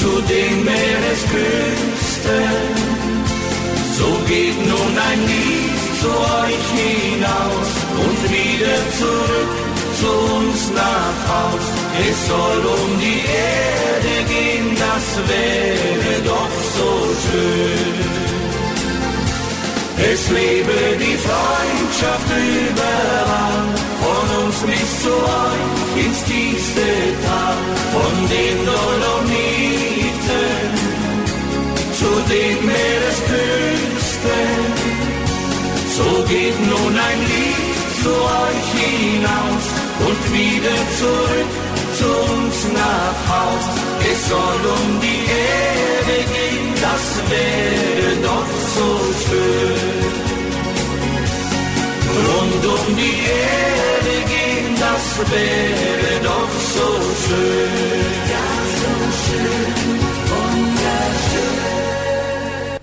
zu 0.00 0.10
den 0.32 0.54
Meeresküsten. 0.64 2.56
So 3.98 4.08
geht 4.28 4.58
nun 4.66 4.94
ein 5.10 5.20
Lied 5.26 5.55
zu 6.06 6.12
euch 6.12 6.66
hinaus 6.82 7.70
und 8.04 8.18
wieder 8.30 8.78
zurück 9.00 9.52
zu 10.00 10.10
uns 10.38 10.60
nach 10.82 11.18
Haus. 11.32 11.66
Es 12.08 12.18
soll 12.28 12.60
um 12.76 12.88
die 13.06 13.20
Erde 13.50 14.14
gehen, 14.32 14.66
das 14.84 15.06
wäre 15.32 16.12
doch 16.24 16.54
so 16.76 16.90
schön. 17.24 17.98
Es 20.12 20.22
lebe 20.30 20.78
die 21.04 21.18
Freundschaft 21.26 22.28
überall, 22.60 23.64
von 24.02 24.26
uns 24.44 24.58
bis 24.70 24.90
zu 25.02 25.14
euch 25.44 25.66
ins 26.04 26.20
tiefste 26.24 26.90
Tal, 27.24 27.58
von 27.94 28.14
den 28.34 28.56
Dolomiten 28.70 30.68
zu 31.98 32.10
den 32.30 32.56
Meeresküsten. 32.66 34.65
So 35.96 36.04
geht 36.28 36.58
nun 36.60 36.94
ein 37.08 37.20
Lied 37.32 37.78
zu 38.02 38.12
euch 38.12 38.68
hinaus 38.84 39.66
und 40.06 40.22
wieder 40.36 40.78
zurück 41.00 41.52
zu 41.98 42.08
uns 42.34 42.56
nach 42.82 43.18
Haus. 43.32 43.64
Es 44.12 44.28
soll 44.28 44.60
um 44.76 45.00
die 45.00 45.22
Erde 45.52 46.18
gehen, 46.34 46.68
das 46.86 47.04
wäre 47.32 48.10
doch 48.28 48.50
so 48.76 48.88
schön. 49.24 50.26
Rund 52.28 52.64
um 52.76 52.96
die 52.96 53.18
Ede 53.48 54.16
gehen, 54.32 54.74
das 54.86 55.04
wäre 55.32 56.12
doch 56.30 56.52
so 56.76 56.88
schön. 57.24 58.06
Ja, 58.34 58.48
so 58.80 58.92
schön, 59.24 60.00
wunderschön. 60.30 61.75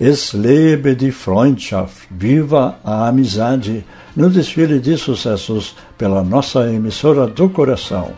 Es 0.00 0.32
lebe 0.32 0.96
die 0.96 1.12
Freundschaft, 1.12 2.08
viva 2.10 2.76
a 2.84 3.06
amizade, 3.06 3.84
no 4.16 4.28
desfile 4.28 4.80
de 4.80 4.96
sucessos 4.96 5.76
pela 5.96 6.22
nossa 6.22 6.68
emissora 6.72 7.26
do 7.26 7.48
coração. 7.48 8.10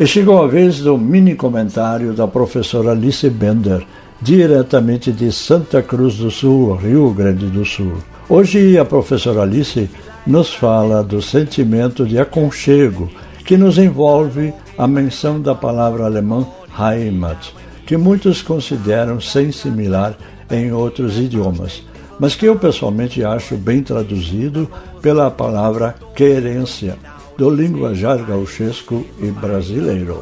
E 0.00 0.06
chegou 0.06 0.42
a 0.42 0.46
vez 0.46 0.80
do 0.80 0.96
mini 0.96 1.34
comentário 1.34 2.14
da 2.14 2.26
professora 2.26 2.92
Alice 2.92 3.28
Bender, 3.28 3.86
diretamente 4.20 5.12
de 5.12 5.30
Santa 5.30 5.82
Cruz 5.82 6.16
do 6.16 6.30
Sul, 6.30 6.74
Rio 6.76 7.10
Grande 7.10 7.46
do 7.46 7.64
Sul. 7.64 7.94
Hoje 8.28 8.78
a 8.78 8.84
professora 8.84 9.42
Alice 9.42 9.90
nos 10.26 10.54
fala 10.54 11.04
do 11.04 11.20
sentimento 11.20 12.06
de 12.06 12.18
aconchego 12.18 13.10
que 13.44 13.58
nos 13.58 13.76
envolve 13.76 14.54
a 14.78 14.88
menção 14.88 15.40
da 15.40 15.54
palavra 15.54 16.06
alemã 16.06 16.46
Heimat, 16.76 17.52
que 17.86 17.96
muitos 17.96 18.42
consideram 18.42 19.20
sem 19.20 19.52
similar 19.52 20.14
em 20.50 20.72
outros 20.72 21.18
idiomas, 21.18 21.82
mas 22.18 22.34
que 22.34 22.46
eu 22.46 22.56
pessoalmente 22.56 23.24
acho 23.24 23.56
bem 23.56 23.82
traduzido 23.82 24.70
pela 25.02 25.30
palavra 25.30 25.94
querência 26.14 26.96
do 27.36 27.50
linguajar 27.50 28.18
gauchesco 28.24 29.04
e 29.20 29.30
brasileiro. 29.30 30.20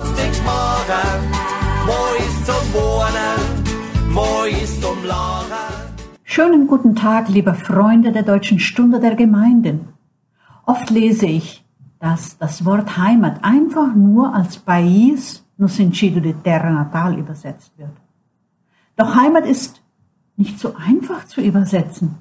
Schönen 6.25 6.67
guten 6.67 6.95
Tag, 6.95 7.31
liebe 7.31 7.53
Freunde 7.55 8.11
der 8.11 8.23
Deutschen 8.23 8.59
Stunde 8.59 8.99
der 8.99 9.15
Gemeinden. 9.15 9.89
Oft 10.65 10.91
lese 10.91 11.27
ich, 11.27 11.63
dass 12.01 12.39
das 12.39 12.65
Wort 12.65 12.97
Heimat 12.97 13.45
einfach 13.45 13.95
nur 13.95 14.35
als 14.35 14.57
País 14.57 15.43
no 15.63 15.69
sentido 15.69 16.21
de 16.21 16.35
terra 16.35 16.71
natal 16.71 17.17
übersetzt 17.19 17.73
wird. 17.79 17.97
Doch 18.97 19.15
Heimat 19.15 19.47
ist 19.47 19.81
nicht 20.37 20.59
so 20.59 20.75
einfach 20.75 21.25
zu 21.27 21.41
übersetzen. 21.41 22.19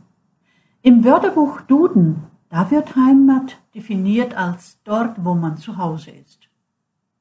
Im 0.83 1.03
Wörterbuch 1.03 1.61
Duden 1.61 2.31
da 2.51 2.69
wird 2.69 2.97
Heimat 2.97 3.57
definiert 3.73 4.35
als 4.35 4.77
dort, 4.83 5.23
wo 5.23 5.33
man 5.35 5.55
zu 5.57 5.77
Hause 5.77 6.11
ist. 6.11 6.49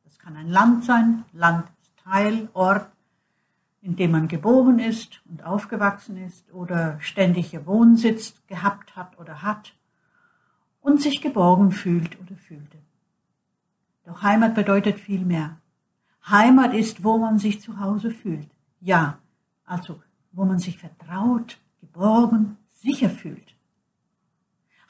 Das 0.04 0.18
kann 0.18 0.36
ein 0.36 0.48
Land 0.48 0.84
sein, 0.84 1.24
Landteil, 1.32 2.48
Ort, 2.52 2.90
in 3.80 3.94
dem 3.94 4.10
man 4.10 4.26
geboren 4.26 4.80
ist 4.80 5.22
und 5.30 5.46
aufgewachsen 5.46 6.16
ist 6.16 6.52
oder 6.52 6.98
ständig 7.00 7.54
ihr 7.54 7.64
Wohnsitz 7.64 8.34
gehabt 8.48 8.96
hat 8.96 9.20
oder 9.20 9.42
hat 9.42 9.72
und 10.80 11.00
sich 11.00 11.20
geborgen 11.22 11.70
fühlt 11.70 12.20
oder 12.20 12.34
fühlte. 12.34 12.78
Doch 14.04 14.22
Heimat 14.22 14.56
bedeutet 14.56 14.98
viel 14.98 15.24
mehr. 15.24 15.58
Heimat 16.28 16.74
ist, 16.74 17.02
wo 17.02 17.18
man 17.18 17.38
sich 17.38 17.60
zu 17.60 17.80
Hause 17.80 18.10
fühlt. 18.10 18.48
Ja, 18.80 19.18
also 19.64 20.00
wo 20.32 20.44
man 20.44 20.58
sich 20.58 20.78
vertraut, 20.78 21.58
geborgen, 21.80 22.56
sicher 22.72 23.10
fühlt. 23.10 23.54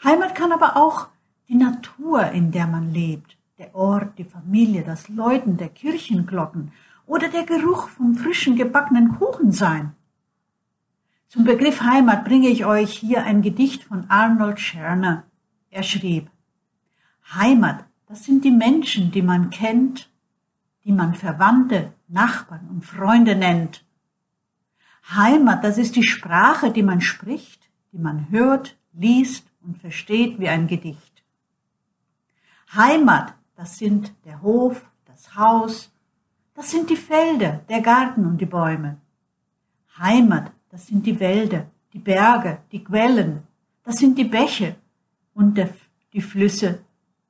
Heimat 0.05 0.35
kann 0.35 0.53
aber 0.53 0.77
auch 0.77 1.09
die 1.49 1.57
Natur, 1.57 2.31
in 2.31 2.53
der 2.53 2.67
man 2.67 2.93
lebt, 2.93 3.37
der 3.59 3.75
Ort, 3.75 4.19
die 4.19 4.25
Familie, 4.25 4.83
das 4.83 5.09
Läuten 5.09 5.57
der 5.57 5.69
Kirchenglocken 5.69 6.73
oder 7.07 7.29
der 7.29 7.45
Geruch 7.45 7.89
vom 7.89 8.15
frischen 8.15 8.57
gebackenen 8.57 9.19
Kuchen 9.19 9.53
sein. 9.53 9.95
Zum 11.29 11.45
Begriff 11.45 11.81
Heimat 11.83 12.25
bringe 12.25 12.49
ich 12.49 12.65
euch 12.65 12.93
hier 12.93 13.25
ein 13.25 13.43
Gedicht 13.43 13.85
von 13.85 14.09
Arnold 14.09 14.59
Scherner. 14.59 15.25
Er 15.71 15.83
schrieb, 15.83 16.31
Heimat, 17.35 17.85
das 18.09 18.25
sind 18.25 18.45
die 18.45 18.51
Menschen, 18.51 19.13
die 19.13 19.23
man 19.23 19.51
kennt, 19.51 20.11
die 20.85 20.93
man 20.93 21.15
Verwandte, 21.15 21.93
Nachbarn 22.09 22.69
und 22.69 22.85
Freunde 22.85 23.37
nennt. 23.37 23.85
Heimat, 25.11 25.65
das 25.65 25.79
ist 25.79 25.97
die 25.97 26.05
Sprache, 26.05 26.71
die 26.71 26.83
man 26.83 27.01
spricht, 27.01 27.69
die 27.93 27.99
man 27.99 28.31
hört, 28.31 28.77
liest 28.93 29.47
und 29.63 29.79
versteht 29.79 30.39
wie 30.39 30.49
ein 30.49 30.67
Gedicht. 30.67 31.23
Heimat, 32.75 33.35
das 33.57 33.79
sind 33.79 34.15
der 34.25 34.43
Hof, 34.43 34.91
das 35.07 35.35
Haus, 35.35 35.93
das 36.55 36.71
sind 36.71 36.91
die 36.91 36.97
Felder, 36.97 37.61
der 37.69 37.81
Garten 37.81 38.27
und 38.27 38.39
die 38.39 38.47
Bäume. 38.47 38.99
Heimat, 39.99 40.53
das 40.71 40.87
sind 40.87 41.05
die 41.07 41.19
Wälder, 41.19 41.67
die 41.93 41.99
Berge, 41.99 42.59
die 42.71 42.85
Quellen, 42.85 43.43
das 43.83 43.97
sind 43.97 44.17
die 44.17 44.25
Bäche 44.25 44.77
und 45.35 45.57
der, 45.57 45.71
die 46.13 46.21
Flüsse 46.21 46.85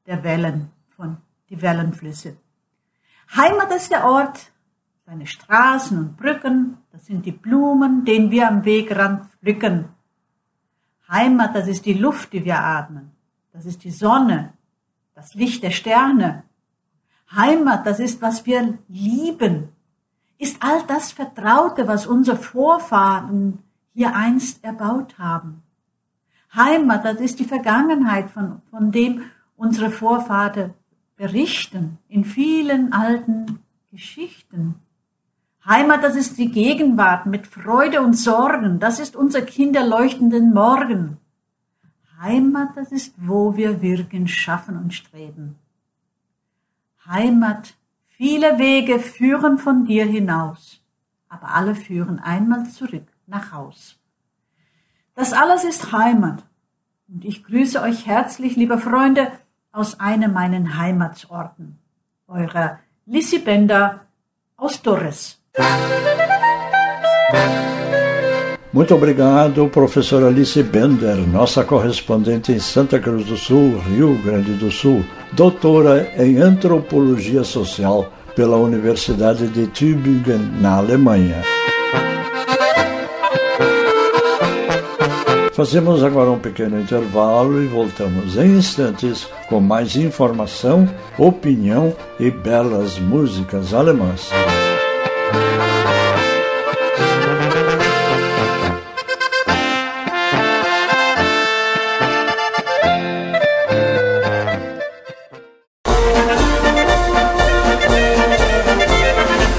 der 0.06 0.22
Wellen, 0.22 0.70
von 0.90 1.16
die 1.48 1.60
Wellenflüsse. 1.60 2.36
Heimat 3.36 3.70
ist 3.72 3.90
der 3.90 4.04
Ort, 4.04 4.50
seine 5.06 5.26
Straßen 5.26 5.98
und 5.98 6.16
Brücken, 6.16 6.78
das 6.92 7.06
sind 7.06 7.26
die 7.26 7.32
Blumen, 7.32 8.04
den 8.04 8.30
wir 8.30 8.48
am 8.48 8.64
Wegrand 8.64 9.26
pflücken 9.30 9.88
Heimat, 11.10 11.56
das 11.56 11.66
ist 11.66 11.86
die 11.86 11.94
Luft, 11.94 12.32
die 12.32 12.44
wir 12.44 12.60
atmen. 12.60 13.10
Das 13.52 13.66
ist 13.66 13.82
die 13.82 13.90
Sonne, 13.90 14.52
das 15.14 15.34
Licht 15.34 15.62
der 15.64 15.72
Sterne. 15.72 16.44
Heimat, 17.34 17.84
das 17.84 17.98
ist, 17.98 18.22
was 18.22 18.46
wir 18.46 18.78
lieben. 18.88 19.70
Ist 20.38 20.62
all 20.62 20.84
das 20.86 21.10
Vertraute, 21.10 21.88
was 21.88 22.06
unsere 22.06 22.36
Vorfahren 22.36 23.58
hier 23.92 24.14
einst 24.14 24.62
erbaut 24.62 25.18
haben. 25.18 25.62
Heimat, 26.54 27.04
das 27.04 27.20
ist 27.20 27.40
die 27.40 27.44
Vergangenheit, 27.44 28.30
von, 28.30 28.62
von 28.70 28.92
dem 28.92 29.24
unsere 29.56 29.90
Vorfahren 29.90 30.74
berichten 31.20 31.98
in 32.08 32.24
vielen 32.24 32.94
alten 32.94 33.58
Geschichten. 33.90 34.76
Heimat, 35.66 36.02
das 36.02 36.16
ist 36.16 36.38
die 36.38 36.50
Gegenwart 36.50 37.26
mit 37.26 37.46
Freude 37.46 38.00
und 38.00 38.14
Sorgen. 38.14 38.80
Das 38.80 38.98
ist 38.98 39.16
unser 39.16 39.42
kinderleuchtenden 39.42 40.54
Morgen. 40.54 41.18
Heimat, 42.18 42.70
das 42.74 42.90
ist, 42.90 43.12
wo 43.18 43.54
wir 43.54 43.82
wirken, 43.82 44.28
schaffen 44.28 44.78
und 44.78 44.94
streben. 44.94 45.56
Heimat, 47.04 47.74
viele 48.06 48.58
Wege 48.58 48.98
führen 48.98 49.58
von 49.58 49.84
dir 49.84 50.06
hinaus, 50.06 50.82
aber 51.28 51.54
alle 51.54 51.74
führen 51.74 52.18
einmal 52.18 52.66
zurück 52.70 53.08
nach 53.26 53.52
Haus. 53.52 53.98
Das 55.14 55.34
alles 55.34 55.64
ist 55.64 55.92
Heimat. 55.92 56.42
Und 57.08 57.26
ich 57.26 57.44
grüße 57.44 57.82
euch 57.82 58.06
herzlich, 58.06 58.56
liebe 58.56 58.78
Freunde, 58.78 59.30
aus 59.72 59.98
einem 59.98 60.32
meinen 60.32 60.78
Heimatsorten. 60.78 61.78
Eure 62.26 62.78
Lissy 63.06 63.38
Bender 63.38 64.00
aus 64.56 64.80
Torres. 64.82 65.38
Muito 68.72 68.94
obrigado, 68.94 69.68
professora 69.68 70.28
Alice 70.28 70.62
Bender, 70.62 71.16
nossa 71.16 71.64
correspondente 71.64 72.52
em 72.52 72.60
Santa 72.60 73.00
Cruz 73.00 73.26
do 73.26 73.36
Sul, 73.36 73.78
Rio 73.80 74.16
Grande 74.22 74.52
do 74.54 74.70
Sul, 74.70 75.04
doutora 75.32 76.06
em 76.16 76.40
antropologia 76.40 77.42
social 77.42 78.12
pela 78.36 78.56
Universidade 78.56 79.48
de 79.48 79.66
Tübingen, 79.66 80.60
na 80.60 80.76
Alemanha. 80.76 81.42
Fazemos 85.60 86.02
agora 86.02 86.30
um 86.30 86.38
pequeno 86.38 86.80
intervalo 86.80 87.62
e 87.62 87.66
voltamos 87.66 88.34
em 88.38 88.56
instantes 88.56 89.28
com 89.46 89.60
mais 89.60 89.94
informação, 89.94 90.88
opinião 91.18 91.94
e 92.18 92.30
belas 92.30 92.98
músicas 92.98 93.74
alemãs. 93.74 94.30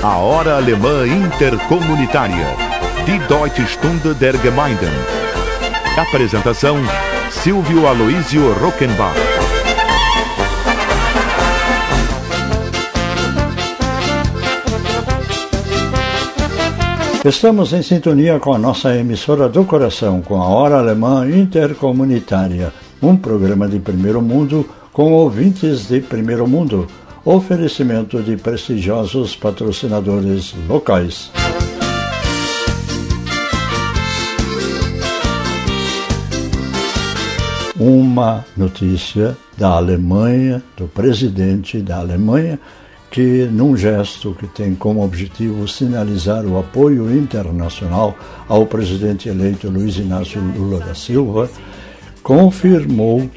A 0.02 0.18
Hora 0.18 0.56
Alemã 0.56 1.06
Intercomunitária 1.06 2.48
Die 3.06 3.20
Deutsche 3.28 3.68
Stunde 3.68 4.16
der 4.16 4.36
Gemeinden. 4.38 5.21
Apresentação: 6.02 6.78
Silvio 7.30 7.86
Aloísio 7.86 8.54
Rockenbach. 8.54 9.16
Estamos 17.24 17.72
em 17.72 17.84
sintonia 17.84 18.40
com 18.40 18.52
a 18.52 18.58
nossa 18.58 18.98
emissora 18.98 19.48
do 19.48 19.64
coração, 19.64 20.24
com 20.24 20.42
a 20.42 20.48
Hora 20.48 20.80
Alemã 20.80 21.30
Intercomunitária, 21.30 22.74
um 23.00 23.16
programa 23.16 23.68
de 23.68 23.78
primeiro 23.78 24.24
mundo 24.24 24.68
com 24.92 25.14
ouvintes 25.14 25.88
de 25.88 26.02
primeiro 26.02 26.48
mundo. 26.48 26.88
Oferecimento 27.24 28.24
de 28.24 28.38
prestigiosos 28.38 29.36
patrocinadores 29.36 30.56
locais. 30.68 31.32
Uma 37.84 38.46
notícia 38.56 39.36
da 39.58 39.70
Alemanha, 39.70 40.62
do 40.78 40.88
presidente 40.88 41.80
da 41.80 41.98
Alemanha, 41.98 42.60
que, 43.10 43.50
num 43.52 43.76
gesto 43.76 44.36
que 44.38 44.46
tem 44.46 44.76
como 44.76 45.04
objetivo 45.04 45.68
sinalizar 45.68 46.46
o 46.46 46.60
apoio 46.60 47.12
internacional 47.12 48.16
ao 48.48 48.68
presidente 48.68 49.30
eleito 49.30 49.68
Luiz 49.68 49.98
Inácio 49.98 50.40
Lula 50.40 50.80
da 50.80 50.94
Silva, 50.94 51.50
confirmou 52.22 53.28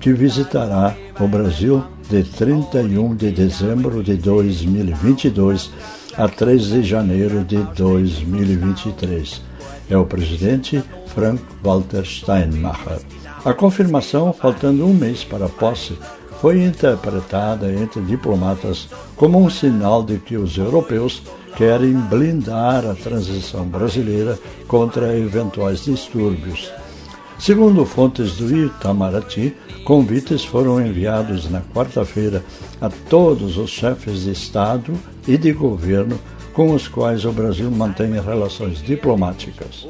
que 0.00 0.10
visitará 0.10 0.96
o 1.20 1.28
Brasil 1.28 1.84
de 2.08 2.22
31 2.22 3.14
de 3.14 3.30
dezembro 3.30 4.02
de 4.02 4.14
2022 4.14 5.70
a 6.16 6.26
3 6.26 6.62
de 6.62 6.82
janeiro 6.82 7.44
de 7.44 7.58
2023. 7.76 9.42
É 9.90 9.98
o 9.98 10.06
presidente 10.06 10.82
Frank 11.08 11.42
Walter 11.62 12.06
Steinmeier. 12.06 13.15
A 13.46 13.54
confirmação, 13.54 14.32
faltando 14.32 14.84
um 14.84 14.92
mês 14.92 15.22
para 15.22 15.46
a 15.46 15.48
posse, 15.48 15.96
foi 16.40 16.64
interpretada 16.64 17.72
entre 17.72 18.02
diplomatas 18.02 18.88
como 19.14 19.40
um 19.40 19.48
sinal 19.48 20.02
de 20.02 20.18
que 20.18 20.36
os 20.36 20.58
europeus 20.58 21.22
querem 21.56 21.92
blindar 21.92 22.84
a 22.84 22.92
transição 22.92 23.64
brasileira 23.64 24.36
contra 24.66 25.16
eventuais 25.16 25.84
distúrbios. 25.84 26.72
Segundo 27.38 27.86
fontes 27.86 28.32
do 28.32 28.52
Itamaraty, 28.52 29.54
convites 29.84 30.44
foram 30.44 30.84
enviados 30.84 31.48
na 31.48 31.60
quarta-feira 31.60 32.44
a 32.80 32.90
todos 33.08 33.58
os 33.58 33.70
chefes 33.70 34.24
de 34.24 34.32
Estado 34.32 34.92
e 35.24 35.38
de 35.38 35.52
governo 35.52 36.18
com 36.52 36.74
os 36.74 36.88
quais 36.88 37.24
o 37.24 37.30
Brasil 37.30 37.70
mantém 37.70 38.10
relações 38.20 38.82
diplomáticas. 38.82 39.86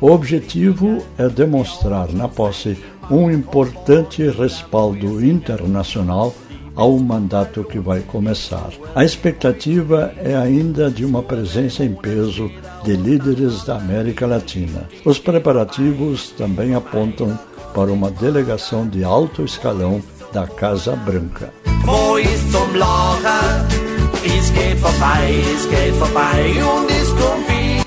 O 0.00 0.10
objetivo 0.10 1.04
é 1.18 1.28
demonstrar 1.28 2.10
na 2.12 2.26
posse 2.26 2.78
um 3.10 3.30
importante 3.30 4.22
respaldo 4.30 5.22
internacional 5.24 6.34
ao 6.74 6.96
mandato 6.98 7.62
que 7.64 7.78
vai 7.78 8.00
começar. 8.00 8.70
A 8.94 9.04
expectativa 9.04 10.12
é 10.16 10.34
ainda 10.34 10.90
de 10.90 11.04
uma 11.04 11.22
presença 11.22 11.84
em 11.84 11.92
peso 11.92 12.50
de 12.82 12.96
líderes 12.96 13.64
da 13.64 13.76
América 13.76 14.26
Latina. 14.26 14.88
Os 15.04 15.18
preparativos 15.18 16.30
também 16.30 16.74
apontam 16.74 17.38
para 17.74 17.92
uma 17.92 18.10
delegação 18.10 18.88
de 18.88 19.04
alto 19.04 19.44
escalão 19.44 20.00
da 20.32 20.46
Casa 20.46 20.96
Branca. 20.96 21.52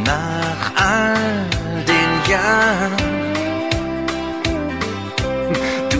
nach 0.05 0.71
all 0.75 1.15
den 1.87 2.31
Jahren 2.31 3.08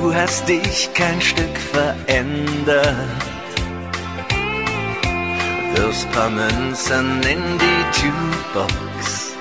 du 0.09 0.15
hast 0.15 0.47
dich 0.49 0.89
kein 0.95 1.21
Stück 1.21 1.55
verändert. 1.71 2.85
Wirfst 5.75 6.11
paar 6.11 6.31
Münzen 6.31 7.21
in 7.33 7.43
die 7.63 7.81
Jukebox 8.01 9.35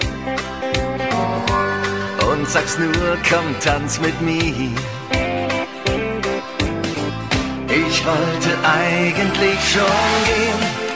und 2.31 2.49
sagst 2.49 2.79
nur, 2.79 3.17
komm, 3.31 3.49
tanz 3.65 3.99
mit 3.99 4.21
mir. 4.21 4.71
Ich 7.85 8.05
wollte 8.05 8.51
eigentlich 8.63 9.61
schon 9.73 10.09
gehen, 10.27 10.88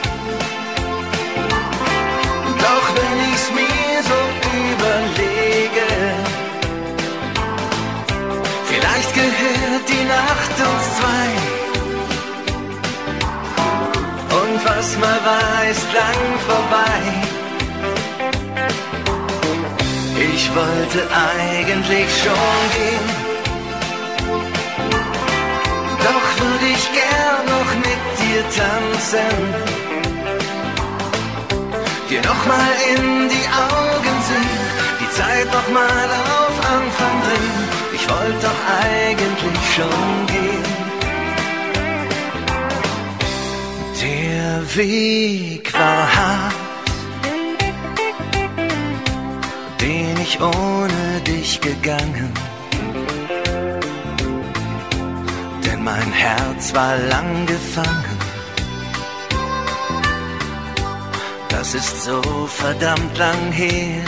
gehört 9.43 9.87
die 9.93 10.05
Nacht 10.15 10.55
uns 10.69 10.85
zwei. 10.99 11.27
Und 14.39 14.57
was 14.69 14.87
mal 15.03 15.19
war, 15.29 15.57
ist 15.73 15.89
lang 15.99 16.23
vorbei. 16.49 16.99
Ich 20.33 20.43
wollte 20.59 21.01
eigentlich 21.33 22.09
schon 22.23 22.59
gehen. 22.75 23.07
Doch 26.07 26.27
würde 26.41 26.67
ich 26.77 26.85
gern 26.99 27.43
noch 27.55 27.71
mit 27.87 28.01
dir 28.21 28.43
tanzen. 28.59 29.37
Dir 32.09 32.21
nochmal 32.31 32.73
in 32.93 33.05
die 33.33 33.47
Augen 33.67 34.15
sehen, 34.27 34.63
die 34.99 35.09
Zeit 35.19 35.47
nochmal 35.57 36.07
auf 36.37 36.55
Anfang 36.75 37.15
bringen. 37.25 37.72
Ich 38.03 38.09
wollte 38.09 38.39
doch 38.41 38.61
eigentlich 38.83 39.75
schon 39.75 40.25
gehen. 40.27 40.63
Der 44.01 44.75
Weg 44.75 45.73
war 45.73 46.15
hart, 46.17 46.53
den 49.79 50.17
ich 50.21 50.37
ohne 50.41 51.21
dich 51.25 51.61
gegangen. 51.61 52.33
Denn 55.65 55.81
mein 55.81 56.11
Herz 56.11 56.73
war 56.73 56.97
lang 56.97 57.45
gefangen. 57.45 58.19
Das 61.47 61.73
ist 61.73 62.03
so 62.03 62.21
verdammt 62.47 63.17
lang 63.17 63.51
her. 63.53 64.03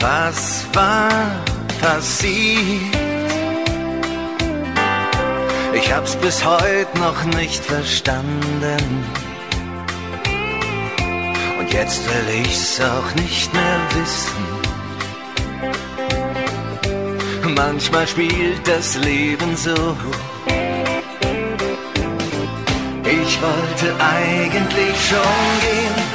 Was 0.00 0.66
war 0.72 1.08
passiert? 1.80 2.96
Ich 5.74 5.92
hab's 5.92 6.16
bis 6.16 6.44
heute 6.44 6.98
noch 6.98 7.24
nicht 7.36 7.64
verstanden. 7.64 9.04
Und 11.58 11.72
jetzt 11.72 12.00
will 12.06 12.42
ich's 12.42 12.80
auch 12.80 13.14
nicht 13.14 13.52
mehr 13.52 13.80
wissen. 13.94 14.48
Manchmal 17.54 18.06
spielt 18.06 18.66
das 18.66 18.96
Leben 18.96 19.56
so. 19.56 19.96
Ich 23.04 23.40
wollte 23.42 23.94
eigentlich 23.98 24.96
schon 25.08 25.60
gehen. 25.60 26.07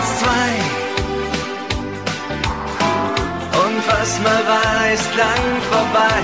Uns 0.00 0.08
zwei. 0.20 0.52
Und 3.64 3.78
was 3.88 4.10
mal 4.20 4.42
war, 4.52 4.92
ist 4.92 5.10
lang 5.22 5.46
vorbei. 5.70 6.22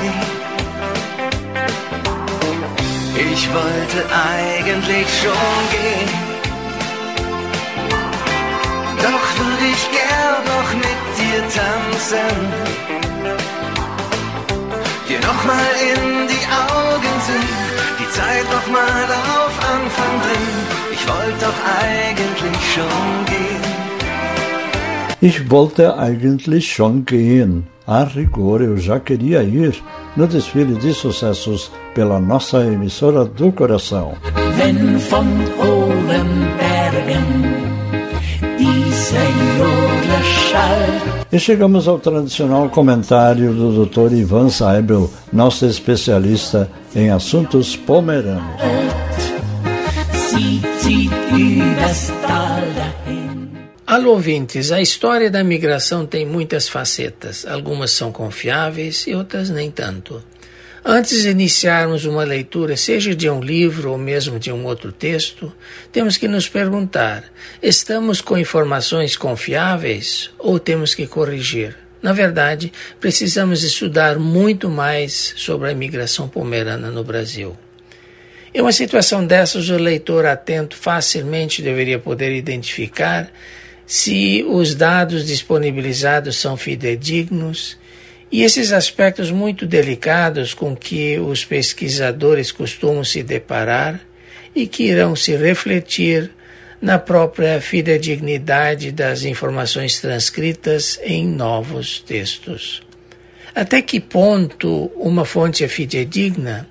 Ich 3.32 3.42
wollte 3.52 4.00
eigentlich 4.34 5.08
schon 5.20 5.58
gehen. 5.74 6.10
Doch 9.04 9.26
würde 9.40 9.66
ich 9.74 9.84
gern 9.98 10.40
noch 10.52 10.70
mit 10.84 11.00
dir 11.18 11.40
tanzen. 11.56 12.36
Dir 15.08 15.20
nochmal 15.20 15.72
in 15.92 16.28
die 16.32 16.46
Augen 16.64 17.14
sehen, 17.26 17.58
die 17.98 18.10
Zeit 18.10 18.46
nochmal 18.50 19.08
auf. 19.12 19.35
Ich 21.06 21.12
wollte 21.12 21.44
doch 21.46 21.60
eigentlich 21.86 22.74
schon 22.74 23.24
gehen. 23.26 23.62
Ich 25.20 25.50
wollte 25.50 25.96
eigentlich 25.96 26.72
schon 26.74 27.04
gehen. 27.04 27.66
A 27.86 28.02
rigor, 28.02 28.60
eu 28.60 28.76
já 28.76 28.98
queria 28.98 29.42
ir 29.44 29.74
no 30.16 30.26
desfile 30.26 30.74
de 30.74 30.92
sucessos 30.92 31.70
pela 31.94 32.18
nossa 32.18 32.64
emissora 32.64 33.24
do 33.24 33.52
coração. 33.52 34.14
Wenn 34.56 34.98
von 34.98 35.28
hohen 35.58 36.48
Bergen 36.58 37.26
dieser 38.58 39.28
Jodler 39.58 40.24
schallt. 40.24 41.16
E 41.30 41.38
chegamos 41.38 41.86
ao 41.86 42.00
tradicional 42.00 42.68
comentário 42.68 43.52
do 43.52 43.86
Dr. 43.86 44.12
Ivan 44.12 44.48
Seibel, 44.48 45.08
nosso 45.32 45.66
especialista 45.66 46.68
em 46.94 47.10
assuntos 47.10 47.76
pomeranos. 47.76 48.86
Alô 53.84 54.12
ouvintes, 54.12 54.70
a 54.70 54.80
história 54.80 55.28
da 55.28 55.42
migração 55.42 56.06
tem 56.06 56.24
muitas 56.24 56.68
facetas. 56.68 57.44
Algumas 57.44 57.90
são 57.90 58.12
confiáveis 58.12 59.04
e 59.08 59.12
outras 59.12 59.50
nem 59.50 59.68
tanto. 59.68 60.22
Antes 60.84 61.22
de 61.22 61.30
iniciarmos 61.30 62.04
uma 62.04 62.22
leitura, 62.22 62.76
seja 62.76 63.16
de 63.16 63.28
um 63.28 63.40
livro 63.40 63.90
ou 63.90 63.98
mesmo 63.98 64.38
de 64.38 64.52
um 64.52 64.64
outro 64.64 64.92
texto, 64.92 65.52
temos 65.90 66.16
que 66.16 66.28
nos 66.28 66.48
perguntar: 66.48 67.24
estamos 67.60 68.20
com 68.20 68.38
informações 68.38 69.16
confiáveis 69.16 70.30
ou 70.38 70.60
temos 70.60 70.94
que 70.94 71.08
corrigir? 71.08 71.76
Na 72.00 72.12
verdade, 72.12 72.72
precisamos 73.00 73.64
estudar 73.64 74.20
muito 74.20 74.70
mais 74.70 75.34
sobre 75.36 75.68
a 75.68 75.72
imigração 75.72 76.28
pomerana 76.28 76.92
no 76.92 77.02
Brasil. 77.02 77.56
Em 78.56 78.62
uma 78.62 78.72
situação 78.72 79.26
dessas, 79.26 79.68
o 79.68 79.76
leitor 79.76 80.24
atento 80.24 80.78
facilmente 80.78 81.60
deveria 81.60 81.98
poder 81.98 82.34
identificar 82.34 83.30
se 83.86 84.42
os 84.48 84.74
dados 84.74 85.26
disponibilizados 85.26 86.38
são 86.38 86.56
fidedignos 86.56 87.76
e 88.32 88.42
esses 88.42 88.72
aspectos 88.72 89.30
muito 89.30 89.66
delicados 89.66 90.54
com 90.54 90.74
que 90.74 91.18
os 91.18 91.44
pesquisadores 91.44 92.50
costumam 92.50 93.04
se 93.04 93.22
deparar 93.22 94.00
e 94.54 94.66
que 94.66 94.84
irão 94.84 95.14
se 95.14 95.36
refletir 95.36 96.30
na 96.80 96.98
própria 96.98 97.60
fidedignidade 97.60 98.90
das 98.90 99.24
informações 99.24 100.00
transcritas 100.00 100.98
em 101.02 101.26
novos 101.26 102.00
textos. 102.00 102.82
Até 103.54 103.82
que 103.82 104.00
ponto 104.00 104.90
uma 104.96 105.26
fonte 105.26 105.62
é 105.62 105.68
fidedigna? 105.68 106.66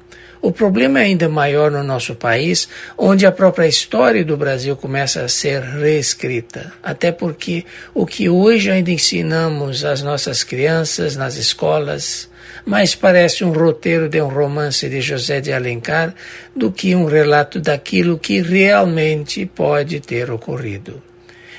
O 0.46 0.52
problema 0.52 1.00
é 1.00 1.06
ainda 1.06 1.28
maior 1.28 1.72
no 1.72 1.84
nosso 1.84 2.14
país, 2.14 2.70
onde 2.96 3.26
a 3.26 3.32
própria 3.32 3.66
história 3.66 4.24
do 4.24 4.38
Brasil 4.38 4.76
começa 4.78 5.24
a 5.24 5.28
ser 5.28 5.60
reescrita. 5.60 6.72
Até 6.84 7.12
porque 7.12 7.66
o 7.96 8.06
que 8.06 8.30
hoje 8.30 8.70
ainda 8.70 8.92
ensinamos 8.92 9.84
às 9.84 10.04
nossas 10.04 10.44
crianças 10.44 11.16
nas 11.16 11.36
escolas 11.36 12.30
mais 12.64 12.94
parece 12.94 13.44
um 13.44 13.52
roteiro 13.52 14.08
de 14.08 14.22
um 14.22 14.28
romance 14.28 14.88
de 14.88 15.02
José 15.02 15.42
de 15.42 15.52
Alencar 15.52 16.14
do 16.56 16.72
que 16.72 16.96
um 16.96 17.06
relato 17.06 17.60
daquilo 17.60 18.20
que 18.20 18.40
realmente 18.40 19.48
pode 19.48 20.00
ter 20.00 20.30
ocorrido. 20.30 21.02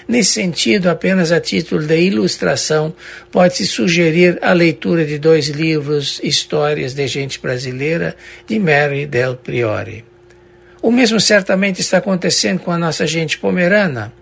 Nesse 0.09 0.33
sentido, 0.33 0.89
apenas 0.89 1.33
a 1.33 1.41
título 1.41 1.85
de 1.85 2.01
ilustração, 2.01 2.95
pode-se 3.33 3.67
sugerir 3.67 4.39
a 4.41 4.53
leitura 4.53 5.05
de 5.05 5.19
dois 5.19 5.49
livros, 5.49 6.21
Histórias 6.23 6.95
de 6.95 7.09
Gente 7.09 7.41
Brasileira, 7.41 8.15
de 8.47 8.59
Mary 8.59 9.05
Del 9.05 9.37
Priore. 9.37 10.05
O 10.81 10.93
mesmo 10.93 11.19
certamente 11.19 11.81
está 11.81 11.99
acontecendo 11.99 12.61
com 12.61 12.71
a 12.71 12.79
nossa 12.79 13.05
gente 13.05 13.37
pomerana, 13.39 14.13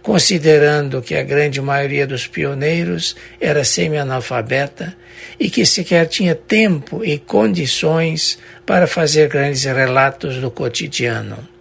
considerando 0.00 1.02
que 1.02 1.16
a 1.16 1.24
grande 1.24 1.60
maioria 1.60 2.06
dos 2.06 2.28
pioneiros 2.28 3.16
era 3.40 3.64
semi-analfabeta 3.64 4.96
e 5.40 5.50
que 5.50 5.66
sequer 5.66 6.06
tinha 6.06 6.36
tempo 6.36 7.04
e 7.04 7.18
condições 7.18 8.38
para 8.64 8.86
fazer 8.86 9.28
grandes 9.28 9.64
relatos 9.64 10.36
do 10.36 10.52
cotidiano. 10.52 11.51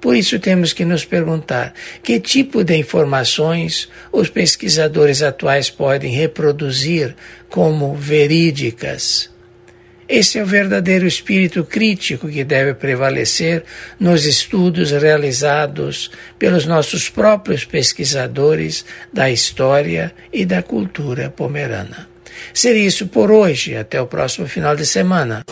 Por 0.00 0.16
isso 0.16 0.38
temos 0.38 0.72
que 0.72 0.84
nos 0.84 1.04
perguntar 1.04 1.74
que 2.02 2.20
tipo 2.20 2.62
de 2.62 2.76
informações 2.76 3.88
os 4.12 4.28
pesquisadores 4.28 5.22
atuais 5.22 5.70
podem 5.70 6.12
reproduzir 6.12 7.16
como 7.48 7.94
verídicas. 7.94 9.30
Esse 10.08 10.38
é 10.38 10.42
o 10.42 10.46
verdadeiro 10.46 11.06
espírito 11.06 11.64
crítico 11.64 12.28
que 12.28 12.42
deve 12.42 12.72
prevalecer 12.72 13.64
nos 14.00 14.24
estudos 14.24 14.90
realizados 14.90 16.10
pelos 16.38 16.64
nossos 16.64 17.10
próprios 17.10 17.66
pesquisadores 17.66 18.86
da 19.12 19.30
história 19.30 20.14
e 20.32 20.46
da 20.46 20.62
cultura 20.62 21.28
pomerana. 21.28 22.08
Seria 22.54 22.86
isso 22.86 23.08
por 23.08 23.30
hoje. 23.30 23.76
Até 23.76 24.00
o 24.00 24.06
próximo 24.06 24.48
final 24.48 24.74
de 24.74 24.86
semana. 24.86 25.44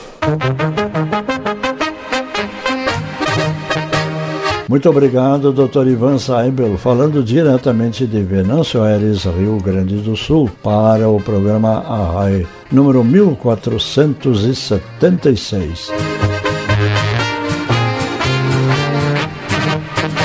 Muito 4.69 4.91
obrigado, 4.91 5.53
Dr. 5.53 5.87
Ivan 5.87 6.19
Saibel, 6.19 6.77
falando 6.77 7.23
diretamente 7.23 8.05
de 8.05 8.21
Venâncio 8.25 8.83
Aires, 8.83 9.25
Rio 9.25 9.59
Grande 9.59 9.99
do 9.99 10.17
Sul, 10.17 10.51
para 10.61 11.09
o 11.09 11.21
programa 11.21 11.85
Arrai, 11.87 12.45
número 12.73 13.05
1476. 13.05 15.93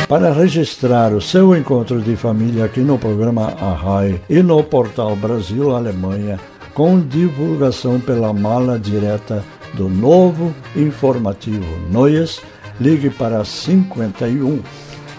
Para 0.09 0.33
registrar 0.33 1.13
o 1.13 1.21
seu 1.21 1.55
encontro 1.55 2.01
de 2.01 2.15
família 2.15 2.65
aqui 2.65 2.79
no 2.79 2.97
programa 2.97 3.53
Arrai 3.61 4.19
e 4.27 4.41
no 4.41 4.63
portal 4.63 5.15
Brasil-Alemanha, 5.15 6.39
com 6.73 6.99
divulgação 6.99 7.99
pela 7.99 8.33
mala 8.33 8.79
direta 8.79 9.43
do 9.75 9.87
novo 9.87 10.51
informativo 10.75 11.63
Noias, 11.91 12.41
ligue 12.81 13.09
para 13.11 13.45
51 13.45 14.59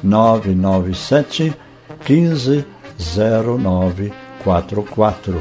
997 0.02 1.54
15 2.04 2.66
0944 2.98 5.40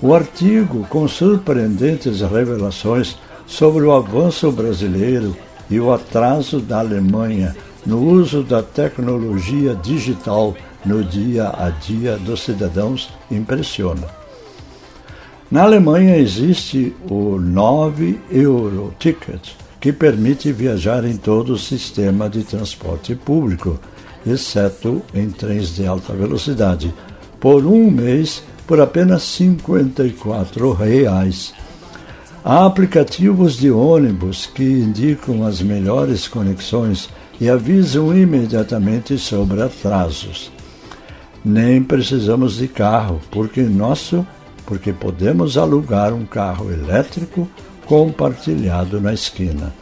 O 0.00 0.14
artigo, 0.14 0.86
com 0.88 1.06
surpreendentes 1.06 2.22
revelações 2.22 3.18
sobre 3.46 3.84
o 3.84 3.92
avanço 3.92 4.50
brasileiro 4.50 5.36
e 5.68 5.78
o 5.78 5.92
atraso 5.92 6.58
da 6.58 6.78
Alemanha 6.78 7.54
no 7.84 8.02
uso 8.02 8.42
da 8.42 8.62
tecnologia 8.62 9.74
digital 9.74 10.56
no 10.86 11.04
dia 11.04 11.50
a 11.50 11.68
dia 11.68 12.16
dos 12.16 12.40
cidadãos, 12.40 13.10
impressiona. 13.30 14.19
Na 15.50 15.64
Alemanha 15.64 16.16
existe 16.16 16.94
o 17.10 17.36
9 17.40 18.20
Euro 18.30 18.94
Ticket, 19.00 19.48
que 19.80 19.92
permite 19.92 20.52
viajar 20.52 21.04
em 21.04 21.16
todo 21.16 21.54
o 21.54 21.58
sistema 21.58 22.30
de 22.30 22.44
transporte 22.44 23.16
público, 23.16 23.76
exceto 24.24 25.02
em 25.12 25.28
trens 25.28 25.74
de 25.74 25.84
alta 25.84 26.12
velocidade, 26.12 26.94
por 27.40 27.66
um 27.66 27.90
mês 27.90 28.44
por 28.64 28.80
apenas 28.80 29.24
54 29.24 30.72
reais. 30.72 31.52
Há 32.44 32.64
aplicativos 32.64 33.56
de 33.56 33.72
ônibus 33.72 34.46
que 34.46 34.62
indicam 34.62 35.44
as 35.44 35.60
melhores 35.60 36.28
conexões 36.28 37.08
e 37.40 37.50
avisam 37.50 38.16
imediatamente 38.16 39.18
sobre 39.18 39.60
atrasos. 39.60 40.52
Nem 41.44 41.82
precisamos 41.82 42.58
de 42.58 42.68
carro, 42.68 43.20
porque 43.32 43.62
nosso, 43.62 44.24
porque 44.70 44.92
podemos 44.92 45.58
alugar 45.58 46.14
um 46.14 46.24
carro 46.24 46.70
elétrico 46.70 47.50
compartilhado 47.86 49.00
na 49.00 49.12
esquina. 49.12 49.74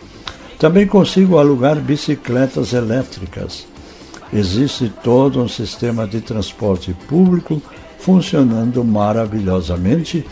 Também 0.59 0.87
consigo 0.87 1.37
alugar 1.37 1.77
bicicletas 1.77 2.73
elétricas. 2.73 3.67
Existe 4.33 4.91
todo 5.05 5.43
um 5.43 5.47
sistema 5.47 6.07
de 6.07 6.23
transporte 6.23 6.97
público 7.07 7.61
funcionando 7.99 8.83
maravilhosamente 8.83 10.25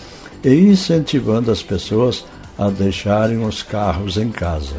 e 0.42 0.54
incentivando 0.54 1.50
as 1.50 1.62
pessoas 1.62 2.24
a 2.56 2.70
deixarem 2.70 3.44
os 3.44 3.62
carros 3.62 4.16
em 4.16 4.30
casa. 4.30 4.76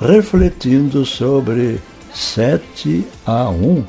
Refletindo 0.00 1.04
sobre 1.04 1.80
7 2.14 3.04
a 3.26 3.50
1, 3.50 3.82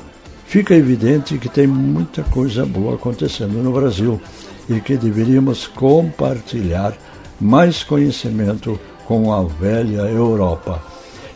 fica 0.46 0.74
evidente 0.74 1.38
que 1.38 1.48
tem 1.48 1.68
muita 1.68 2.24
coisa 2.24 2.66
boa 2.66 2.96
acontecendo 2.96 3.62
no 3.62 3.70
Brasil 3.70 4.20
e 4.68 4.80
que 4.80 4.96
deveríamos 4.96 5.66
compartilhar 5.66 6.94
mais 7.40 7.82
conhecimento 7.82 8.78
com 9.06 9.32
a 9.32 9.42
velha 9.42 10.02
Europa. 10.02 10.82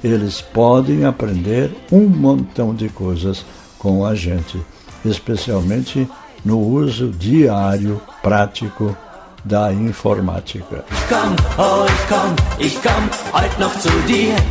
Eles 0.02 0.40
podem 0.40 1.04
aprender 1.04 1.70
um 1.90 2.06
montão 2.06 2.74
de 2.74 2.88
coisas 2.88 3.44
com 3.78 4.04
a 4.04 4.14
gente, 4.14 4.60
especialmente 5.04 6.08
no 6.44 6.58
uso 6.58 7.08
diário, 7.08 8.00
prático 8.22 8.96
da 9.44 9.72
informática. 9.72 10.84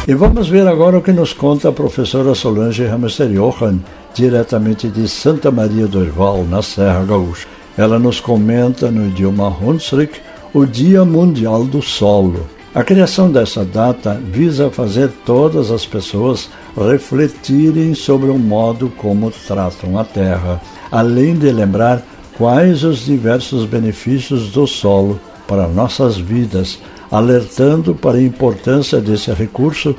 E 0.07 0.13
vamos 0.13 0.49
ver 0.49 0.67
agora 0.67 0.97
o 0.97 1.01
que 1.01 1.11
nos 1.11 1.33
conta 1.33 1.69
a 1.69 1.71
professora 1.71 2.35
Solange 2.35 2.85
Hamster 2.85 3.29
Johan, 3.29 3.79
diretamente 4.13 4.89
de 4.89 5.07
Santa 5.07 5.51
Maria 5.51 5.87
do 5.87 6.03
Herval, 6.03 6.43
na 6.43 6.61
Serra 6.61 7.05
Gaúcha. 7.05 7.47
Ela 7.77 7.97
nos 7.97 8.19
comenta 8.19 8.91
no 8.91 9.07
idioma 9.07 9.47
Hunsrück 9.47 10.19
o 10.53 10.65
Dia 10.65 11.05
Mundial 11.05 11.63
do 11.63 11.81
Solo. 11.81 12.45
A 12.73 12.83
criação 12.83 13.31
dessa 13.31 13.65
data 13.65 14.13
visa 14.13 14.69
fazer 14.69 15.09
todas 15.25 15.71
as 15.71 15.85
pessoas 15.85 16.49
refletirem 16.75 17.93
sobre 17.93 18.29
o 18.29 18.37
modo 18.37 18.89
como 18.97 19.31
tratam 19.45 19.99
a 19.99 20.05
terra, 20.05 20.61
além 20.91 21.35
de 21.35 21.51
lembrar 21.51 22.01
quais 22.37 22.83
os 22.83 23.05
diversos 23.05 23.65
benefícios 23.65 24.51
do 24.51 24.65
solo 24.65 25.19
para 25.47 25.67
nossas 25.67 26.17
vidas, 26.17 26.79
alertando 27.11 27.93
para 27.93 28.17
a 28.17 28.23
importância 28.23 29.01
desse 29.01 29.33
recurso 29.33 29.93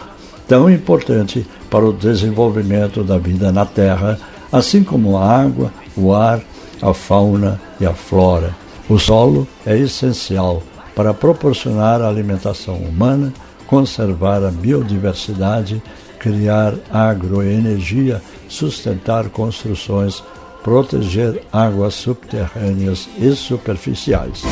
tão 0.49 0.71
importante 0.71 1.47
para 1.71 1.85
o 1.85 1.93
desenvolvimento 1.93 3.05
da 3.05 3.19
vida 3.19 3.53
na 3.53 3.65
Terra, 3.65 4.19
assim 4.51 4.83
como 4.83 5.17
a 5.17 5.27
água, 5.27 5.73
o 5.97 6.13
ar, 6.13 6.41
a 6.83 6.93
fauna 6.93 7.61
e 7.81 7.87
a 7.87 7.95
flora. 7.95 8.55
O 8.89 8.99
solo 8.99 9.47
é 9.65 9.79
essencial 9.79 10.63
para 10.95 11.15
proporcionar 11.15 12.03
a 12.03 12.09
alimentação 12.09 12.77
humana, 12.77 13.33
conservar 13.67 14.45
a 14.45 14.51
biodiversidade, 14.51 15.81
criar 16.19 16.75
agroenergia, 16.93 18.21
sustentar 18.49 19.31
construções 19.31 20.23
proteger 20.63 21.43
águas 21.53 21.95
subterrâneas 21.95 23.09
e 23.19 23.35
superficiais. 23.35 24.43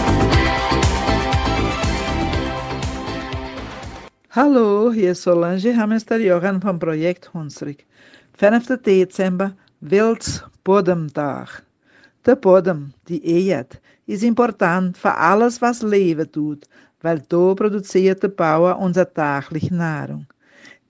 Hallo, 4.30 4.92
hier 4.92 5.12
ist 5.12 5.22
Solange 5.22 5.72
Hamester-Johan 5.72 6.60
vom 6.60 6.78
Projekt 6.78 7.30
Hunsrück. 7.34 7.84
5. 8.38 8.76
Dezember, 8.78 9.54
Weltbodemtag. 9.80 11.62
Der 12.26 12.36
Bodem, 12.36 12.92
die 13.08 13.48
Erde, 13.48 13.78
ist 14.06 14.22
important 14.22 14.98
für 14.98 15.14
alles, 15.14 15.62
was 15.62 15.80
Leben 15.82 16.30
tut, 16.30 16.66
weil 17.00 17.22
da 17.30 17.54
produziert 17.54 18.22
der 18.22 18.28
Bauer 18.28 18.78
unsere 18.78 19.10
tägliche 19.10 19.74
Nahrung. 19.74 20.26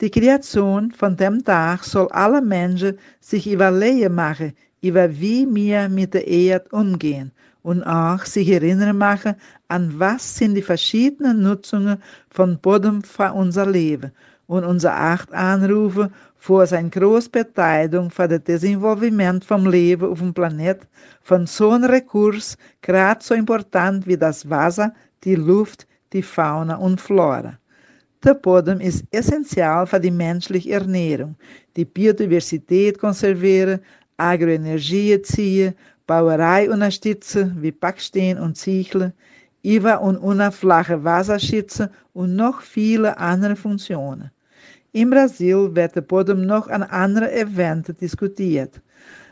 Die 0.01 0.11
Kreation 0.11 0.91
von 0.91 1.17
dem 1.17 1.45
Tag 1.45 1.85
soll 1.85 2.09
alle 2.09 2.43
Menschen 2.43 2.99
sich 3.21 3.49
überlegen 3.49 4.13
machen, 4.13 4.55
über 4.83 5.09
wie 5.21 5.47
wir 5.55 5.89
mit 5.89 6.15
der 6.15 6.27
Erde 6.27 6.69
umgehen 6.73 7.31
und 7.63 7.85
auch 7.85 8.25
sich 8.25 8.49
erinnern 8.49 8.99
machen, 8.99 9.37
an 9.69 10.01
was 10.01 10.37
sind 10.37 10.57
die 10.57 10.63
verschiedenen 10.63 11.43
Nutzungen 11.43 12.03
von 12.29 12.59
Boden 12.59 13.03
für 13.03 13.33
unser 13.33 13.67
Leben 13.67 14.11
und 14.49 14.65
unser 14.65 14.97
Acht 14.97 15.33
anrufen 15.33 16.13
große 16.91 17.29
Beteiligung 17.31 18.11
für 18.11 18.27
das 18.27 18.45
Desenvolvimento 18.45 19.47
vom 19.47 19.67
Leben 19.67 20.11
auf 20.11 20.19
dem 20.19 20.33
Planet 20.33 20.81
von 21.23 21.47
so 21.47 21.71
einem 21.71 21.91
Rekurs, 21.91 22.57
gerade 22.81 23.23
so 23.23 23.35
important 23.35 24.07
wie 24.07 24.17
das 24.17 24.49
Wasser, 24.49 24.95
die 25.25 25.35
Luft, 25.35 25.87
die 26.13 26.23
Fauna 26.23 26.77
und 26.77 27.01
Flora. 27.01 27.59
Der 28.25 28.35
Boden 28.35 28.81
ist 28.81 29.05
essentiell 29.11 29.87
für 29.87 30.01
die 30.01 30.11
menschliche 30.11 30.73
Ernährung, 30.73 31.37
die 31.77 31.85
Biodiversität 31.85 32.99
konservieren, 32.99 33.81
Agroenergie 34.17 35.23
ziehen, 35.23 35.75
Bauerei 36.07 36.71
unterstützen 36.71 37.57
wie 37.61 37.71
Backstein 37.71 38.39
und 38.39 38.57
Ziegel, 38.57 39.13
über 39.63 40.01
und 40.01 40.17
unter 40.17 40.53
flache 40.53 41.03
Wasserschütze 41.05 41.91
und 42.13 42.35
noch 42.35 42.63
viele 42.63 43.17
andere 43.17 43.57
Funktionen. 43.57 44.31
In 44.93 45.09
Brasil 45.09 45.73
wird 45.73 45.95
der 45.95 46.01
Boden 46.01 46.47
noch 46.47 46.67
an 46.67 46.83
anderen 46.83 47.31
Eventen 47.31 47.97
diskutiert. 47.97 48.81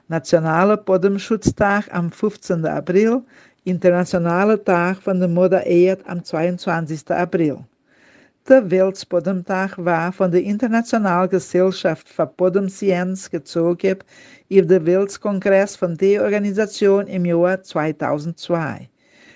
Nationaler 0.06 0.76
Bodenschutztag 0.76 1.92
am 1.92 2.12
15. 2.12 2.64
April, 2.64 3.22
Internationaler 3.64 4.62
Tag 4.64 5.02
von 5.02 5.18
der 5.18 5.28
Mutter 5.28 5.66
Erde 5.66 6.04
am 6.06 6.22
22. 6.22 7.10
April. 7.10 7.58
Der 8.48 8.70
Weltbodemtag 8.70 9.76
war 9.78 10.12
von 10.12 10.30
der 10.30 10.44
Internationalen 10.44 11.28
Gesellschaft 11.28 12.08
für 12.08 12.26
Bodenscienz 12.26 13.28
gezogen 13.28 13.96
auf 13.98 14.66
den 14.66 14.86
Weltkongress 14.86 15.74
von 15.74 15.96
der 15.96 16.22
Organisation 16.22 17.08
im 17.08 17.24
Jahr 17.24 17.60
2002. 17.60 18.88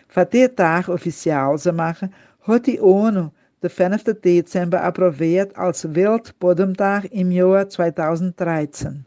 Für 0.07 0.25
den 0.25 0.55
Tag 0.55 0.89
offiziell 0.89 1.59
zu 1.59 1.73
machen, 1.73 2.15
hat 2.47 2.69
die 2.69 2.81
ONU 2.81 3.31
den 3.63 3.71
5. 3.71 4.05
Dezember 4.23 4.83
approviert 4.83 5.57
als 5.57 5.95
Weltbodemtag 5.95 7.05
im 7.13 7.31
Jahr 7.31 7.69
2013. 7.69 9.05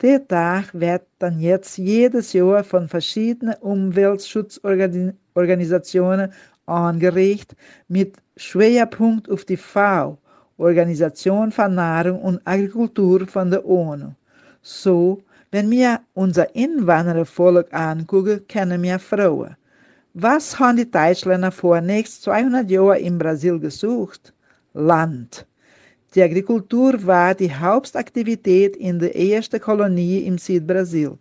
Der 0.00 0.26
Tag 0.26 0.72
wird 0.72 1.02
dann 1.18 1.40
jetzt 1.40 1.76
jedes 1.76 2.32
Jahr 2.32 2.64
von 2.64 2.88
verschiedenen 2.88 3.56
Umweltschutzorganisationen 3.60 6.32
angeregt 6.66 7.56
mit 7.88 8.16
Schwerpunkt 8.36 9.28
auf 9.28 9.44
die 9.44 9.56
FAO, 9.56 10.18
Organisation 10.56 11.50
für 11.52 11.68
Nahrung 11.68 12.22
und 12.22 12.40
Agrikultur 12.44 13.26
von 13.26 13.50
der 13.50 13.66
ONU. 13.66 14.12
So, 14.62 15.22
wenn 15.50 15.70
wir 15.70 16.00
unser 16.14 16.54
Inwanderervolk 16.54 17.74
angucken, 17.74 18.46
kennen 18.46 18.82
wir 18.82 18.98
Frauen. 18.98 19.56
Was 20.14 20.58
haben 20.58 20.76
die 20.76 20.90
Deutschländer 20.90 21.52
vor 21.52 21.80
nächst 21.80 22.24
200 22.24 22.68
Jahren 22.68 22.98
im 22.98 23.16
Brasil 23.16 23.60
gesucht? 23.60 24.32
Land. 24.74 25.46
Die 26.16 26.22
Agrikultur 26.22 27.06
war 27.06 27.32
die 27.36 27.54
Hauptaktivität 27.54 28.74
in 28.74 28.98
der 28.98 29.14
ersten 29.14 29.60
Kolonie 29.60 30.18
im 30.26 30.36
Südbrasil. 30.36 31.16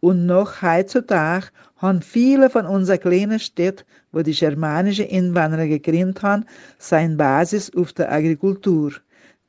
Und 0.00 0.26
noch 0.26 0.60
heutzutage 0.60 1.46
haben 1.78 2.02
viele 2.02 2.50
von 2.50 2.66
unseren 2.66 3.00
kleinen 3.00 3.38
Städten, 3.38 3.84
wo 4.12 4.20
die 4.20 4.34
germanischen 4.34 5.06
Inwanderer 5.06 5.66
gegründet 5.66 6.22
haben, 6.22 6.44
seine 6.76 7.16
Basis 7.16 7.74
auf 7.74 7.94
der 7.94 8.12
Agrikultur. 8.12 8.92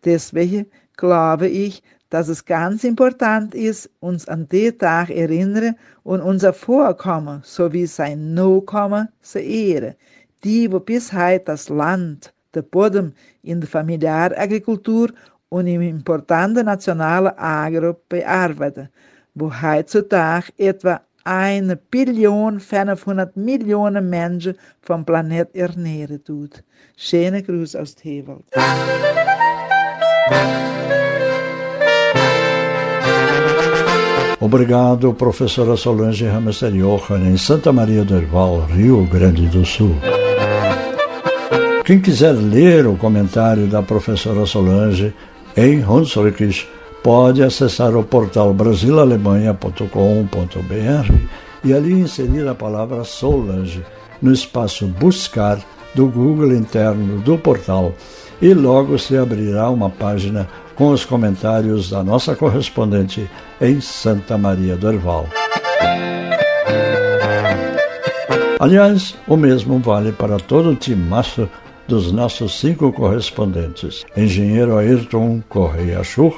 Deswegen 0.05 0.67
glaube 0.95 1.49
ich, 1.49 1.83
dass 2.09 2.27
es 2.27 2.45
ganz 2.45 2.83
important 2.83 3.53
ist, 3.53 3.89
uns 3.99 4.27
an 4.27 4.47
den 4.47 4.77
Tag 4.77 5.09
erinnern 5.09 5.75
und 6.03 6.21
unser 6.21 6.53
Vorkommen 6.53 7.41
sowie 7.43 7.85
sein 7.85 8.33
No-Kommen 8.33 9.09
zu 9.21 9.39
ehren. 9.39 9.95
Die, 10.43 10.71
wo 10.71 10.79
bis 10.79 11.13
heute 11.13 11.45
das 11.45 11.69
Land, 11.69 12.33
der 12.53 12.63
Boden 12.63 13.13
in 13.43 13.61
der 13.61 13.69
Familiaragrikultur 13.69 15.09
und 15.49 15.67
im 15.67 15.81
importanten 15.81 16.65
nationalen 16.65 17.37
Agro 17.37 17.95
bearbeiten, 18.07 18.89
wo 19.35 19.51
heutzutage 19.51 20.51
etwa 20.57 21.01
eine 21.25 21.75
Billion 21.75 22.59
500 22.59 23.35
Millionen 23.37 24.09
Menschen 24.09 24.55
vom 24.81 25.05
Planet 25.05 25.53
ernähren 25.55 26.23
tut. 26.23 26.63
Schöne 26.97 27.43
Gruß 27.43 27.75
aus 27.75 27.93
Tewald. 27.93 28.45
Obrigado, 34.41 35.13
professora 35.13 35.75
Solange 35.75 36.25
Hamster 36.25 36.71
Johan, 36.71 37.25
em 37.25 37.35
Santa 37.35 37.73
Maria 37.73 38.05
do 38.05 38.15
Herval, 38.15 38.65
Rio 38.71 39.05
Grande 39.05 39.47
do 39.47 39.65
Sul. 39.65 39.93
Quem 41.83 41.99
quiser 41.99 42.31
ler 42.31 42.87
o 42.87 42.95
comentário 42.95 43.67
da 43.67 43.81
professora 43.81 44.45
Solange 44.45 45.13
em 45.57 45.83
Hunsrücks, 45.83 46.65
pode 47.03 47.43
acessar 47.43 47.93
o 47.97 48.03
portal 48.03 48.53
brasilalemanha.com.br 48.53 51.13
e 51.63 51.73
ali 51.73 51.93
inserir 51.93 52.47
a 52.47 52.55
palavra 52.55 53.03
Solange 53.03 53.83
no 54.21 54.31
espaço 54.31 54.87
Buscar 54.87 55.59
do 55.93 56.07
Google 56.07 56.53
interno 56.53 57.19
do 57.19 57.37
portal 57.37 57.93
e 58.41 58.53
logo 58.53 58.97
se 58.97 59.17
abrirá 59.17 59.69
uma 59.69 59.89
página 59.89 60.47
com 60.79 60.91
os 60.91 61.03
comentários 61.03 61.89
da 61.89 62.01
nossa 62.01 62.37
correspondente 62.37 63.29
em 63.59 63.81
Santa 63.81 64.37
Maria 64.37 64.77
do 64.77 64.89
Herval. 64.89 65.27
Aliás, 68.57 69.13
o 69.27 69.35
mesmo 69.35 69.79
vale 69.79 70.13
para 70.13 70.37
todo 70.37 70.69
o 70.69 70.75
timaço 70.75 71.49
dos 71.85 72.13
nossos 72.13 72.57
cinco 72.57 72.93
correspondentes: 72.93 74.05
engenheiro 74.15 74.77
Ayrton 74.77 75.43
Correia 75.49 76.01
Schur, 76.01 76.33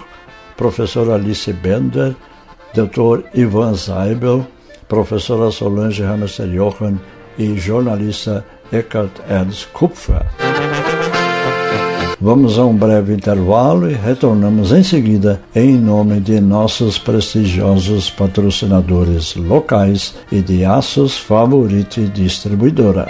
professora 0.58 1.14
Alice 1.14 1.54
Bender, 1.54 2.16
Dr. 2.74 3.24
Ivan 3.36 3.76
Seibel, 3.76 4.48
professora 4.88 5.52
Solange 5.52 6.02
Hamster 6.02 6.48
Jochen 6.48 7.00
e 7.38 7.56
jornalista 7.60 8.44
Eckhart 8.72 9.12
Ernst 9.30 9.68
Kupfer. 9.72 10.51
Vamos 12.22 12.60
a 12.60 12.66
um 12.66 12.78
breve 12.78 13.16
intervalo 13.16 13.90
e 13.90 13.96
retornamos 13.96 14.72
em 14.72 14.84
seguida 14.84 15.42
em 15.56 15.76
nome 15.76 16.20
de 16.20 16.40
nossos 16.40 17.00
prestigiosos 17.00 18.12
patrocinadores 18.12 19.36
locais 19.36 20.14
e 20.32 20.40
de 20.40 20.64
Aços 20.64 21.18
Favorite 21.18 22.08
Distribuidora. 22.10 23.08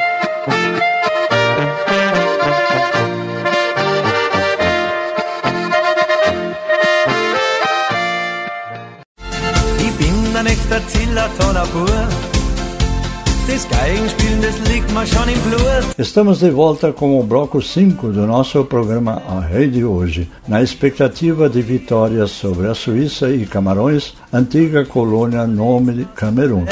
Estamos 15.97 16.39
de 16.39 16.51
volta 16.51 16.93
com 16.93 17.19
o 17.19 17.23
bloco 17.23 17.59
5 17.59 18.09
do 18.09 18.27
nosso 18.27 18.63
programa 18.63 19.19
A 19.27 19.39
Rede 19.39 19.83
Hoje, 19.83 20.29
na 20.47 20.61
expectativa 20.61 21.49
de 21.49 21.59
vitórias 21.59 22.29
sobre 22.29 22.67
a 22.67 22.75
Suíça 22.75 23.31
e 23.31 23.47
Camarões, 23.47 24.13
antiga 24.31 24.85
colônia 24.85 25.47
nome 25.47 25.93
de 25.93 26.05
Camerun. 26.05 26.65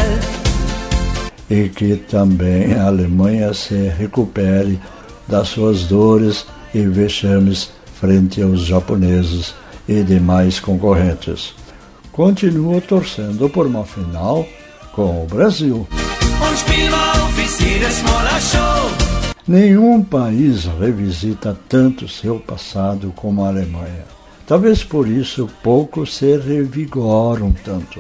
E 1.50 1.70
que 1.70 1.96
também 1.96 2.76
a 2.76 2.86
Alemanha 2.86 3.52
se 3.56 3.88
recupere 3.98 4.80
das 5.28 5.48
suas 5.48 5.86
dores 5.86 6.46
e 6.72 6.82
vexames 6.84 7.72
frente 8.00 8.44
aos 8.44 8.62
japoneses 8.62 9.56
e 9.88 10.04
demais 10.04 10.60
concorrentes. 10.60 11.56
Continuo 12.12 12.80
torcendo 12.80 13.50
por 13.50 13.66
uma 13.66 13.86
final 13.86 14.46
com 14.94 15.24
o 15.24 15.26
Brasil. 15.26 15.88
Nenhum 19.50 20.04
país 20.04 20.66
revisita 20.66 21.58
tanto 21.68 22.08
seu 22.08 22.40
passado 22.40 23.12
como 23.16 23.44
a 23.44 23.48
Alemanha. 23.48 24.06
Talvez 24.46 24.84
por 24.84 25.08
isso 25.08 25.50
poucos 25.64 26.16
se 26.16 26.38
revigoram 26.38 27.52
tanto. 27.64 28.00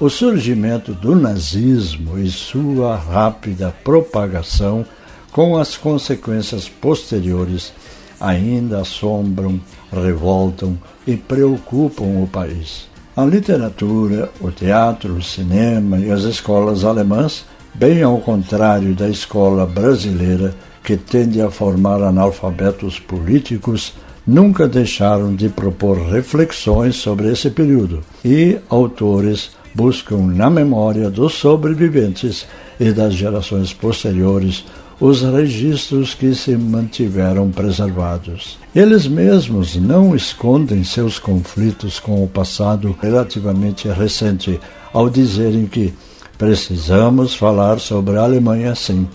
O 0.00 0.10
surgimento 0.10 0.92
do 0.92 1.14
nazismo 1.14 2.18
e 2.18 2.28
sua 2.28 2.96
rápida 2.96 3.72
propagação, 3.84 4.84
com 5.30 5.56
as 5.56 5.76
consequências 5.76 6.68
posteriores, 6.68 7.72
ainda 8.20 8.80
assombram, 8.80 9.60
revoltam 9.92 10.76
e 11.06 11.16
preocupam 11.16 12.20
o 12.20 12.26
país. 12.26 12.88
A 13.16 13.24
literatura, 13.24 14.28
o 14.40 14.50
teatro, 14.50 15.14
o 15.14 15.22
cinema 15.22 15.98
e 15.98 16.10
as 16.10 16.22
escolas 16.22 16.84
alemãs, 16.84 17.44
bem 17.74 18.02
ao 18.02 18.18
contrário 18.18 18.94
da 18.94 19.08
escola 19.08 19.66
brasileira, 19.66 20.54
que 20.82 20.96
tende 20.96 21.40
a 21.40 21.50
formar 21.50 22.02
analfabetos 22.02 22.98
políticos, 23.00 23.94
nunca 24.26 24.68
deixaram 24.68 25.34
de 25.34 25.48
propor 25.48 25.98
reflexões 25.98 26.96
sobre 26.96 27.30
esse 27.30 27.50
período, 27.50 28.00
e 28.24 28.58
autores 28.68 29.50
buscam 29.74 30.18
na 30.18 30.48
memória 30.48 31.10
dos 31.10 31.34
sobreviventes 31.34 32.46
e 32.78 32.92
das 32.92 33.14
gerações 33.14 33.72
posteriores 33.72 34.64
os 35.00 35.22
registros 35.22 36.14
que 36.14 36.34
se 36.34 36.56
mantiveram 36.56 37.50
preservados. 37.50 38.58
Eles 38.74 39.06
mesmos 39.06 39.74
não 39.74 40.14
escondem 40.14 40.84
seus 40.84 41.18
conflitos 41.18 41.98
com 41.98 42.22
o 42.22 42.28
passado 42.28 42.96
relativamente 43.02 43.88
recente 43.88 44.60
ao 44.92 45.10
dizerem 45.10 45.66
que 45.66 45.92
precisamos 46.38 47.34
falar 47.34 47.78
sobre 47.78 48.16
a 48.18 48.22
Alemanha 48.22 48.74
sim. 48.74 49.08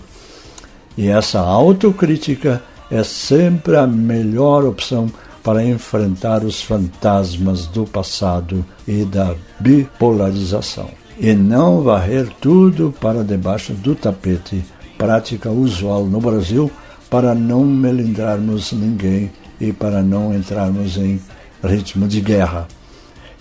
E 0.96 1.08
essa 1.08 1.40
autocrítica 1.40 2.62
é 2.90 3.02
sempre 3.04 3.76
a 3.76 3.86
melhor 3.86 4.64
opção 4.64 5.10
para 5.42 5.64
enfrentar 5.64 6.44
os 6.44 6.62
fantasmas 6.62 7.66
do 7.66 7.84
passado 7.84 8.64
e 8.86 9.04
da 9.04 9.34
bipolarização. 9.58 10.90
E 11.18 11.34
não 11.34 11.82
varrer 11.82 12.28
tudo 12.40 12.94
para 13.00 13.22
debaixo 13.22 13.72
do 13.72 13.94
tapete 13.94 14.64
prática 14.98 15.50
usual 15.50 16.04
no 16.04 16.20
Brasil 16.20 16.70
para 17.08 17.34
não 17.34 17.64
melindrarmos 17.64 18.72
ninguém 18.72 19.30
e 19.60 19.72
para 19.72 20.02
não 20.02 20.34
entrarmos 20.34 20.96
em 20.96 21.20
ritmo 21.62 22.06
de 22.06 22.20
guerra. 22.20 22.68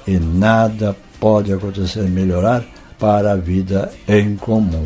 E 0.08 0.18
nada 0.18 0.96
pode 1.20 1.52
acontecer 1.52 2.04
melhorar 2.04 2.66
para 3.00 3.32
a 3.32 3.36
vida 3.36 3.92
em 4.08 4.36
comum. 4.36 4.84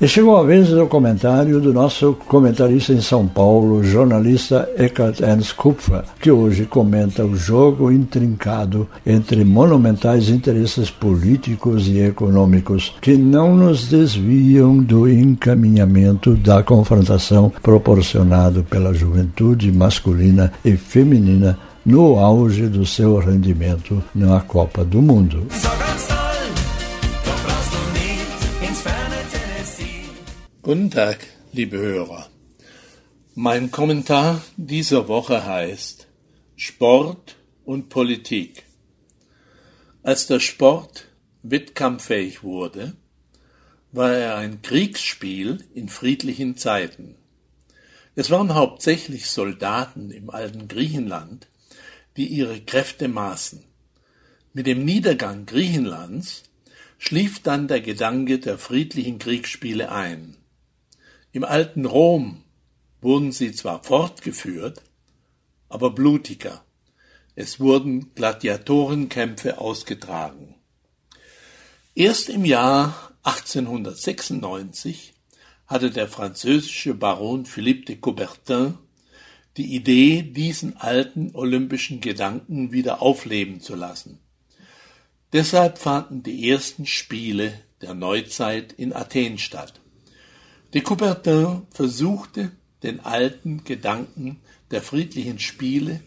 E 0.00 0.06
chegou 0.06 0.36
a 0.36 0.44
vez 0.44 0.68
do 0.68 0.86
comentário 0.86 1.60
do 1.60 1.72
nosso 1.72 2.16
comentarista 2.28 2.92
em 2.92 3.00
São 3.00 3.26
Paulo, 3.26 3.82
jornalista 3.82 4.70
Eckhart 4.78 5.18
Ernst 5.18 5.56
Kupfer, 5.56 6.04
que 6.20 6.30
hoje 6.30 6.66
comenta 6.66 7.24
o 7.24 7.34
jogo 7.34 7.90
intrincado 7.90 8.86
entre 9.04 9.44
monumentais 9.44 10.28
interesses 10.28 10.88
políticos 10.88 11.88
e 11.88 11.98
econômicos 11.98 12.94
que 13.00 13.16
não 13.16 13.56
nos 13.56 13.88
desviam 13.88 14.78
do 14.78 15.10
encaminhamento 15.10 16.36
da 16.36 16.62
confrontação 16.62 17.52
proporcionado 17.60 18.62
pela 18.62 18.94
juventude 18.94 19.72
masculina 19.72 20.52
e 20.64 20.76
feminina 20.76 21.58
no 21.88 22.18
auge 22.18 22.68
do 22.68 22.84
seu 22.84 23.18
rendimento 23.18 24.04
na 24.14 24.42
Copa 24.42 24.84
do 24.84 25.00
Mundo. 25.00 25.46
Guten 30.60 30.90
Tag, 30.90 31.26
liebe 31.50 31.78
Hörer. 31.78 32.28
Mein 33.34 33.70
Kommentar 33.70 34.42
dieser 34.58 35.08
Woche 35.08 35.46
heißt 35.46 36.06
Sport 36.56 37.36
und 37.64 37.88
Politik. 37.88 38.64
Als 40.02 40.26
der 40.26 40.40
Sport 40.40 41.06
wettkampffähig 41.42 42.42
wurde, 42.42 42.96
war 43.92 44.12
er 44.12 44.36
ein 44.36 44.60
Kriegsspiel 44.60 45.64
in 45.72 45.88
friedlichen 45.88 46.58
Zeiten. 46.58 47.14
Es 48.14 48.28
waren 48.28 48.54
hauptsächlich 48.54 49.30
Soldaten 49.30 50.10
im 50.10 50.28
alten 50.28 50.68
Griechenland, 50.68 51.48
die 52.18 52.26
ihre 52.26 52.60
Kräfte 52.60 53.08
maßen. 53.08 53.64
Mit 54.52 54.66
dem 54.66 54.84
Niedergang 54.84 55.46
Griechenlands 55.46 56.42
schlief 56.98 57.40
dann 57.40 57.68
der 57.68 57.80
Gedanke 57.80 58.40
der 58.40 58.58
friedlichen 58.58 59.18
Kriegsspiele 59.18 59.90
ein. 59.90 60.36
Im 61.30 61.44
alten 61.44 61.86
Rom 61.86 62.42
wurden 63.00 63.30
sie 63.30 63.52
zwar 63.52 63.84
fortgeführt, 63.84 64.82
aber 65.68 65.90
blutiger. 65.90 66.64
Es 67.36 67.60
wurden 67.60 68.12
Gladiatorenkämpfe 68.16 69.58
ausgetragen. 69.58 70.56
Erst 71.94 72.28
im 72.30 72.44
Jahr 72.44 73.12
1896 73.22 75.14
hatte 75.66 75.92
der 75.92 76.08
französische 76.08 76.94
Baron 76.94 77.46
Philippe 77.46 77.84
de 77.84 77.96
Coubertin 77.96 78.78
die 79.58 79.74
Idee, 79.74 80.22
diesen 80.22 80.76
alten 80.76 81.34
olympischen 81.34 82.00
Gedanken 82.00 82.72
wieder 82.72 83.02
aufleben 83.02 83.60
zu 83.60 83.74
lassen. 83.74 84.20
Deshalb 85.32 85.78
fanden 85.78 86.22
die 86.22 86.48
ersten 86.48 86.86
Spiele 86.86 87.52
der 87.82 87.94
Neuzeit 87.94 88.72
in 88.72 88.94
Athen 88.94 89.36
statt. 89.36 89.80
De 90.72 90.80
Coubertin 90.80 91.62
versuchte, 91.70 92.52
den 92.82 93.00
alten 93.00 93.64
Gedanken 93.64 94.38
der 94.70 94.80
friedlichen 94.80 95.38
Spiele 95.38 96.00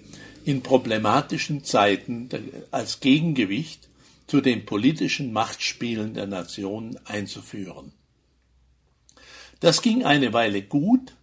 in 0.45 0.63
problematischen 0.63 1.63
Zeiten 1.63 2.29
als 2.71 2.99
Gegengewicht 2.99 3.89
zu 4.27 4.41
den 4.41 4.65
politischen 4.65 5.33
Machtspielen 5.33 6.13
der 6.13 6.27
Nationen 6.27 6.97
einzuführen. 7.05 7.91
Das 9.59 9.81
ging 9.81 10.03
eine 10.03 10.33
Weile 10.33 10.61
gut 10.61 11.13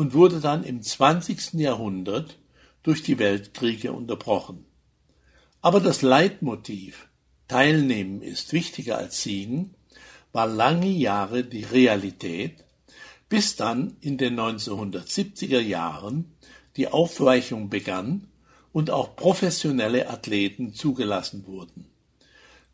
und 0.00 0.14
wurde 0.14 0.40
dann 0.40 0.64
im 0.64 0.80
20. 0.80 1.60
Jahrhundert 1.60 2.38
durch 2.82 3.02
die 3.02 3.18
Weltkriege 3.18 3.92
unterbrochen. 3.92 4.64
Aber 5.60 5.78
das 5.78 6.00
Leitmotiv 6.00 7.10
Teilnehmen 7.48 8.22
ist 8.22 8.54
wichtiger 8.54 8.96
als 8.96 9.22
Siegen 9.22 9.74
war 10.32 10.46
lange 10.46 10.88
Jahre 10.88 11.44
die 11.44 11.64
Realität, 11.64 12.64
bis 13.28 13.56
dann 13.56 13.98
in 14.00 14.16
den 14.16 14.40
1970er 14.40 15.60
Jahren 15.60 16.32
die 16.78 16.88
Aufweichung 16.88 17.68
begann 17.68 18.26
und 18.72 18.90
auch 18.90 19.16
professionelle 19.16 20.08
Athleten 20.08 20.72
zugelassen 20.72 21.46
wurden. 21.46 21.84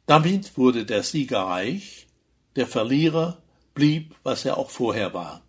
Damit 0.07 0.57
wurde 0.57 0.87
der 0.87 1.03
Sieger 1.03 1.41
reich, 1.41 2.07
der 2.55 2.69
Verlierer 2.69 3.43
blieb, 3.75 4.15
was 4.23 4.45
er 4.45 4.59
auch 4.59 4.71
vorher 4.71 5.13
war. 5.13 5.43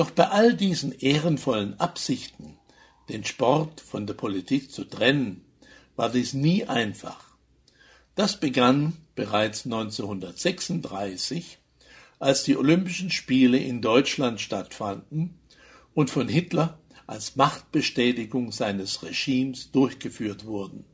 Doch 0.00 0.12
bei 0.12 0.28
all 0.28 0.54
diesen 0.54 0.92
ehrenvollen 0.92 1.78
Absichten, 1.78 2.56
den 3.10 3.22
Sport 3.22 3.82
von 3.82 4.06
der 4.06 4.14
Politik 4.14 4.72
zu 4.72 4.84
trennen, 4.84 5.44
war 5.94 6.08
dies 6.08 6.32
nie 6.32 6.64
einfach. 6.64 7.36
Das 8.14 8.40
begann 8.40 8.96
bereits 9.14 9.66
1936, 9.66 11.58
als 12.18 12.44
die 12.44 12.56
Olympischen 12.56 13.10
Spiele 13.10 13.58
in 13.58 13.82
Deutschland 13.82 14.40
stattfanden 14.40 15.38
und 15.92 16.08
von 16.08 16.28
Hitler 16.28 16.78
als 17.06 17.36
Machtbestätigung 17.36 18.52
seines 18.52 19.02
Regimes 19.02 19.70
durchgeführt 19.70 20.46
wurden. 20.46 20.86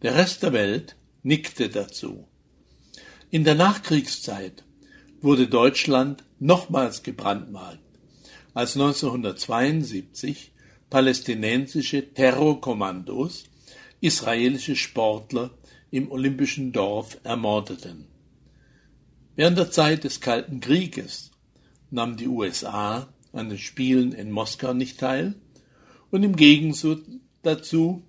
Der 0.00 0.14
Rest 0.14 0.42
der 0.42 0.54
Welt 0.54 0.96
nickte 1.22 1.68
dazu. 1.68 2.26
In 3.28 3.44
der 3.44 3.54
Nachkriegszeit 3.54 4.64
wurde 5.20 5.46
Deutschland 5.46 6.24
nochmals 6.40 7.02
gebrandmarkt, 7.02 7.83
als 8.54 8.76
1972 8.76 10.52
palästinensische 10.88 12.14
Terrorkommandos 12.14 13.44
israelische 14.00 14.76
Sportler 14.76 15.50
im 15.90 16.10
olympischen 16.10 16.72
Dorf 16.72 17.18
ermordeten. 17.24 18.06
Während 19.36 19.58
der 19.58 19.70
Zeit 19.70 20.04
des 20.04 20.20
Kalten 20.20 20.60
Krieges 20.60 21.32
nahm 21.90 22.16
die 22.16 22.28
USA 22.28 23.08
an 23.32 23.48
den 23.48 23.58
Spielen 23.58 24.12
in 24.12 24.30
Moskau 24.30 24.72
nicht 24.72 25.00
teil 25.00 25.34
und 26.10 26.22
im 26.22 26.36
Gegensatz 26.36 27.00
dazu 27.42 28.04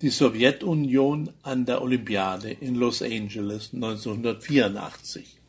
die 0.00 0.08
Sowjetunion 0.08 1.30
an 1.42 1.66
der 1.66 1.82
Olympiade 1.82 2.50
in 2.50 2.74
Los 2.74 3.02
Angeles 3.02 3.74
1984. 3.74 5.40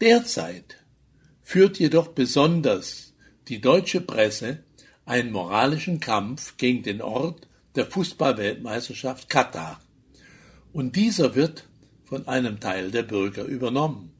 Derzeit 0.00 0.84
führt 1.42 1.78
jedoch 1.78 2.08
besonders 2.08 3.05
die 3.48 3.60
deutsche 3.60 4.00
Presse 4.00 4.64
einen 5.04 5.30
moralischen 5.30 6.00
Kampf 6.00 6.56
gegen 6.56 6.82
den 6.82 7.00
Ort 7.00 7.46
der 7.76 7.86
Fußballweltmeisterschaft 7.86 9.28
Katar. 9.28 9.80
Und 10.72 10.96
dieser 10.96 11.34
wird 11.34 11.64
von 12.04 12.26
einem 12.28 12.60
Teil 12.60 12.90
der 12.90 13.02
Bürger 13.02 13.44
übernommen. 13.44 14.12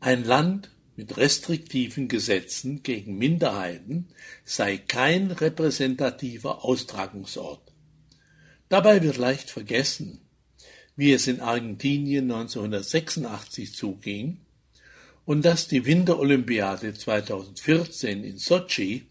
Ein 0.00 0.24
Land 0.24 0.70
mit 0.96 1.16
restriktiven 1.16 2.08
Gesetzen 2.08 2.82
gegen 2.82 3.16
Minderheiten 3.16 4.08
sei 4.44 4.76
kein 4.76 5.30
repräsentativer 5.30 6.64
Austragungsort. 6.64 7.72
Dabei 8.68 9.02
wird 9.02 9.16
leicht 9.16 9.50
vergessen, 9.50 10.20
wie 10.96 11.12
es 11.12 11.26
in 11.26 11.40
Argentinien 11.40 12.30
1986 12.30 13.74
zuging 13.74 14.40
und 15.24 15.44
dass 15.44 15.68
die 15.68 15.86
Winterolympiade 15.86 16.94
2014 16.94 18.24
in 18.24 18.38
Sochi 18.38 19.06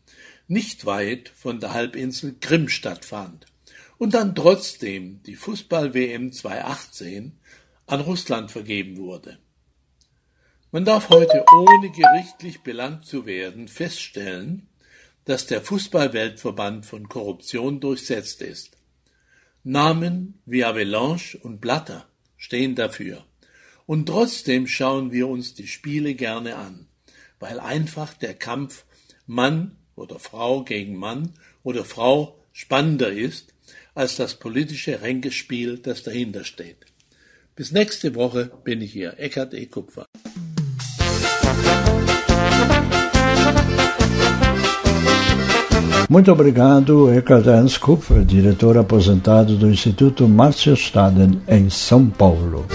nicht 0.47 0.85
weit 0.85 1.29
von 1.29 1.59
der 1.59 1.73
Halbinsel 1.73 2.35
Krim 2.39 2.67
stattfand 2.67 3.45
und 3.97 4.13
dann 4.13 4.35
trotzdem 4.35 5.21
die 5.23 5.35
Fußball-WM 5.35 6.33
2018 6.33 7.33
an 7.87 8.01
Russland 8.01 8.51
vergeben 8.51 8.97
wurde. 8.97 9.37
Man 10.71 10.85
darf 10.85 11.09
heute, 11.09 11.45
ohne 11.53 11.91
gerichtlich 11.91 12.61
belangt 12.61 13.05
zu 13.05 13.25
werden, 13.25 13.67
feststellen, 13.67 14.67
dass 15.25 15.45
der 15.45 15.61
Fußballweltverband 15.61 16.85
von 16.85 17.09
Korruption 17.09 17.79
durchsetzt 17.79 18.41
ist. 18.41 18.77
Namen 19.63 20.41
wie 20.45 20.65
Avalanche 20.65 21.37
und 21.37 21.61
Blatter 21.61 22.07
stehen 22.37 22.75
dafür. 22.75 23.25
Und 23.85 24.05
trotzdem 24.05 24.67
schauen 24.67 25.11
wir 25.11 25.27
uns 25.27 25.53
die 25.53 25.67
Spiele 25.67 26.13
gerne 26.13 26.55
an, 26.55 26.87
weil 27.39 27.59
einfach 27.59 28.13
der 28.13 28.33
Kampf 28.33 28.85
Mann 29.27 29.75
oder 29.95 30.19
Frau 30.19 30.63
gegen 30.63 30.97
Mann 30.97 31.33
oder 31.63 31.85
Frau 31.85 32.39
spannender 32.53 33.11
ist 33.11 33.53
als 33.93 34.15
das 34.15 34.35
politische 34.35 35.01
Ränkespiel, 35.01 35.77
das 35.77 36.03
dahinter 36.03 36.43
steht. 36.43 36.77
Bis 37.55 37.71
nächste 37.71 38.15
Woche 38.15 38.51
bin 38.63 38.81
ich 38.81 38.93
hier, 38.93 39.19
Eckhard 39.19 39.53
E. 39.53 39.65
Kupfer. 39.65 40.05
Muito 46.07 46.31
obrigado, 46.33 47.07
Ernst 47.09 47.79
Kupfer, 47.79 48.25
diretor 48.25 48.77
aposentado 48.77 49.55
do 49.55 49.67
Instituto 49.67 50.27
Márcio 50.27 50.75
Staden, 50.75 51.41
em 51.47 51.69
São 51.69 52.09
Paulo. 52.09 52.65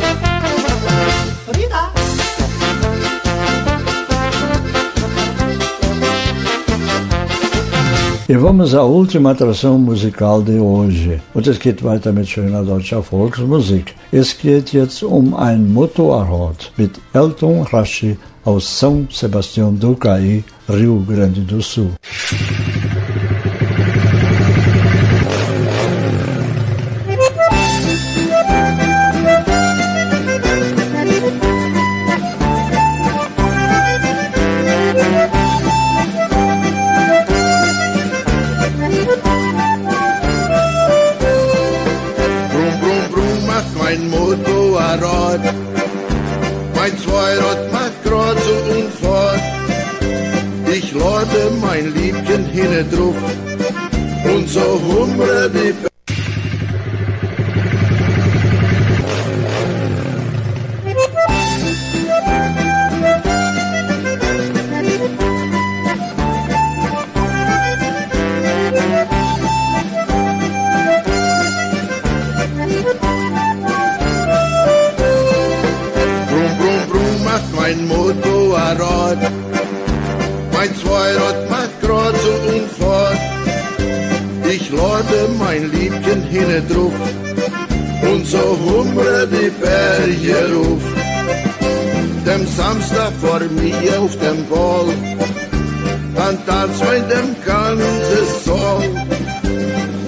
E 8.28 8.36
vamos 8.36 8.74
à 8.74 8.82
última 8.82 9.30
atração 9.30 9.78
musical 9.78 10.42
de 10.42 10.58
hoje. 10.58 11.20
Und 11.32 11.46
es 11.46 11.60
geht 11.60 11.84
weiter 11.84 12.12
mit 12.12 12.28
schöner 12.28 12.64
deutscher 12.64 13.00
Volksmusik. 13.00 13.94
Es 14.10 14.36
geht 14.36 14.72
jetzt 14.72 15.04
um 15.04 15.32
ein 15.36 15.72
Motorrad 15.72 16.72
mit 16.76 17.00
Elton 17.14 17.62
Rashi 17.62 18.18
aus 18.44 18.64
São 18.64 19.06
Sebastião 19.12 19.72
do 19.72 19.94
Caí, 19.94 20.42
Rio 20.68 21.04
Grande 21.06 21.42
do 21.42 21.62
Sul. 21.62 21.92
Vor 93.26 93.40
mir 93.40 94.00
auf 94.00 94.16
dem 94.18 94.46
Ball, 94.48 94.86
dann 96.14 96.38
tanzt 96.46 96.82
mein 96.84 97.08
dem 97.08 97.34
ganzen 97.44 98.26
Song. 98.44 98.82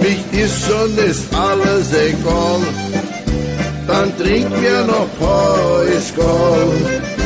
Mich 0.00 0.44
ist 0.44 0.66
schon 0.66 0.96
ist 0.98 1.26
alles 1.34 1.92
egal, 1.92 2.60
dann 3.86 4.16
trink 4.18 4.50
mir 4.60 4.84
noch 4.84 5.08
Päuskal. 5.18 7.17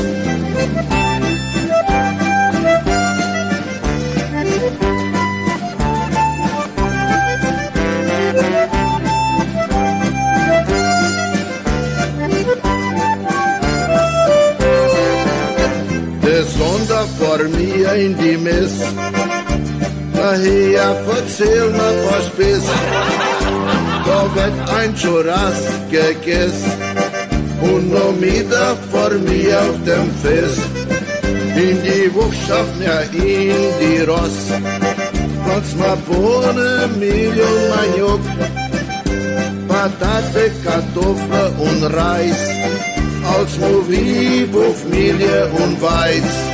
Die 17.38 18.36
Mess. 18.36 18.72
Daher 20.14 20.96
erzähl 21.16 21.70
mir 21.70 21.94
was 22.10 22.28
bis. 22.36 22.64
Da 24.06 24.18
wird 24.34 24.70
ein 24.78 24.94
Churras 24.94 25.60
gegessen 25.90 26.72
und 27.62 27.92
noch 27.92 28.20
wieder 28.20 28.76
vor 28.90 29.10
mir 29.10 29.60
auf 29.60 29.78
dem 29.86 30.08
Fest. 30.22 30.60
In 31.56 31.82
die 31.82 32.14
Wuchschaft 32.14 32.74
mir 32.78 33.02
in 33.12 33.72
die 33.80 34.02
Ross. 34.02 34.38
Trotz 35.44 35.74
mal 35.76 35.96
Bohnen, 36.08 36.98
Mehl 36.98 37.40
und 37.50 37.62
Maniok. 37.72 38.20
Patate, 39.68 40.50
Kartoffel 40.64 41.52
und 41.58 41.82
Reis. 41.94 42.40
Als 43.36 43.58
Movie, 43.58 44.46
Buffmilie 44.52 45.48
und 45.62 45.80
Weiß. 45.80 46.51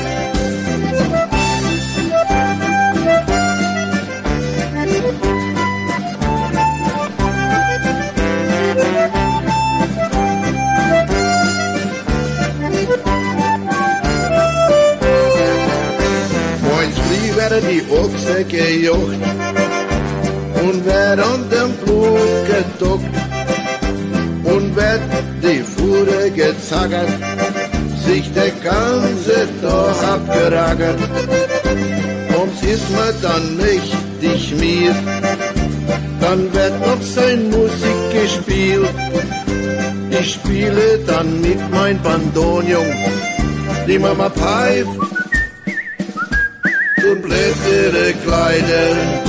Geduckt 22.78 23.04
und 24.44 24.76
wird 24.76 25.00
die 25.42 25.62
Fuhre 25.62 26.30
gezaggert, 26.30 27.08
sich 28.06 28.32
der 28.32 28.50
ganze 28.62 29.48
Tag 29.62 30.02
abgeragert. 30.02 30.98
Ums 32.38 32.62
ist 32.62 32.90
mir 32.90 33.12
dann 33.20 33.56
mächtig 33.56 34.54
mir, 34.58 34.94
dann 36.20 36.52
wird 36.52 36.80
noch 36.80 37.02
sein 37.02 37.50
Musik 37.50 38.00
gespielt. 38.12 38.88
Ich 40.10 40.34
spiele 40.34 40.98
dann 41.06 41.40
mit 41.40 41.58
mein 41.70 42.00
Bandonium, 42.02 42.86
die 43.86 43.98
Mama 43.98 44.30
pfeift 44.30 44.88
und 47.10 47.22
blättere 47.22 48.14
Kleider. 48.24 49.27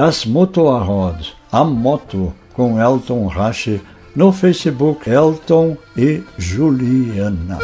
Das 0.00 0.24
Motorrad, 0.24 1.26
a 1.52 1.62
moto, 1.62 2.32
com 2.54 2.80
Elton 2.80 3.26
Rache, 3.26 3.82
no 4.16 4.32
Facebook 4.32 5.06
Elton 5.06 5.76
e 5.94 6.22
Juliana. 6.38 7.58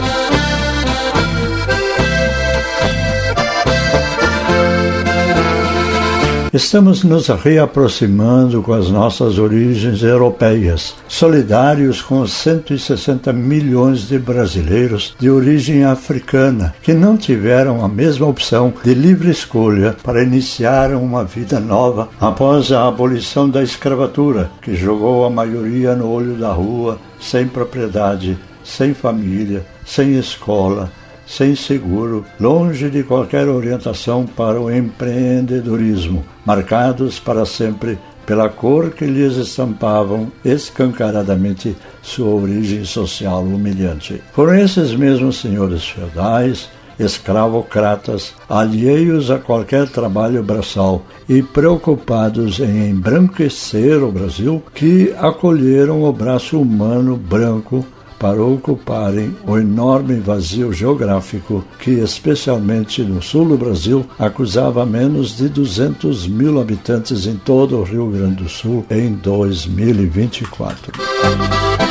Estamos 6.57 7.05
nos 7.05 7.29
reaproximando 7.29 8.63
com 8.63 8.73
as 8.73 8.89
nossas 8.89 9.39
origens 9.39 10.03
europeias, 10.03 10.95
solidários 11.07 12.01
com 12.01 12.23
os 12.23 12.33
160 12.33 13.31
milhões 13.31 14.09
de 14.09 14.19
brasileiros 14.19 15.15
de 15.21 15.29
origem 15.29 15.85
africana 15.85 16.75
que 16.81 16.95
não 16.95 17.15
tiveram 17.15 17.85
a 17.85 17.89
mesma 17.89 18.27
opção 18.27 18.73
de 18.83 18.95
livre 18.95 19.31
escolha 19.31 19.95
para 20.03 20.23
iniciar 20.23 20.95
uma 20.95 21.25
vida 21.25 21.61
nova 21.61 22.09
após 22.19 22.73
a 22.73 22.89
abolição 22.89 23.51
da 23.51 23.63
escravatura, 23.63 24.51
que 24.63 24.75
jogou 24.75 25.27
a 25.27 25.31
maioria 25.31 25.95
no 25.95 26.09
olho 26.09 26.37
da 26.37 26.53
rua, 26.53 26.99
sem 27.21 27.47
propriedade, 27.47 28.39
sem 28.65 28.95
família, 28.95 29.63
sem 29.85 30.19
escola, 30.19 30.91
sem 31.27 31.55
seguro, 31.55 32.25
longe 32.39 32.89
de 32.89 33.03
qualquer 33.03 33.49
orientação 33.49 34.25
para 34.25 34.61
o 34.61 34.71
empreendedorismo, 34.71 36.25
marcados 36.45 37.19
para 37.19 37.45
sempre 37.45 37.99
pela 38.25 38.49
cor 38.49 38.91
que 38.91 39.05
lhes 39.05 39.37
estampavam 39.37 40.31
escancaradamente 40.45 41.77
sua 42.03 42.35
origem 42.35 42.85
social 42.85 43.43
humilhante. 43.43 44.21
Foram 44.33 44.57
esses 44.57 44.93
mesmos 44.95 45.41
senhores 45.41 45.87
feudais, 45.87 46.69
escravocratas, 46.99 48.35
alheios 48.49 49.31
a 49.31 49.39
qualquer 49.39 49.89
trabalho 49.89 50.43
braçal 50.43 51.05
e 51.29 51.43
preocupados 51.43 52.59
em 52.59 52.91
embranquecer 52.91 54.03
o 54.03 54.11
Brasil, 54.11 54.63
que 54.75 55.15
acolheram 55.19 56.03
o 56.03 56.13
braço 56.13 56.61
humano 56.61 57.17
branco 57.17 57.87
para 58.27 58.43
ocuparem 58.43 59.37
o 59.47 59.57
enorme 59.57 60.17
vazio 60.17 60.73
geográfico 60.73 61.65
que, 61.79 61.93
especialmente 61.93 63.03
no 63.03 63.23
sul 63.23 63.51
do 63.51 63.57
Brasil, 63.57 64.05
acusava 64.19 64.85
menos 64.85 65.37
de 65.37 65.49
200 65.49 66.27
mil 66.27 66.61
habitantes 66.61 67.27
em 67.27 67.37
todo 67.37 67.79
o 67.79 67.85
Rio 67.85 68.11
Grande 68.11 68.43
do 68.43 68.49
Sul 68.49 68.85
em 68.91 69.13
2024. 69.13 71.86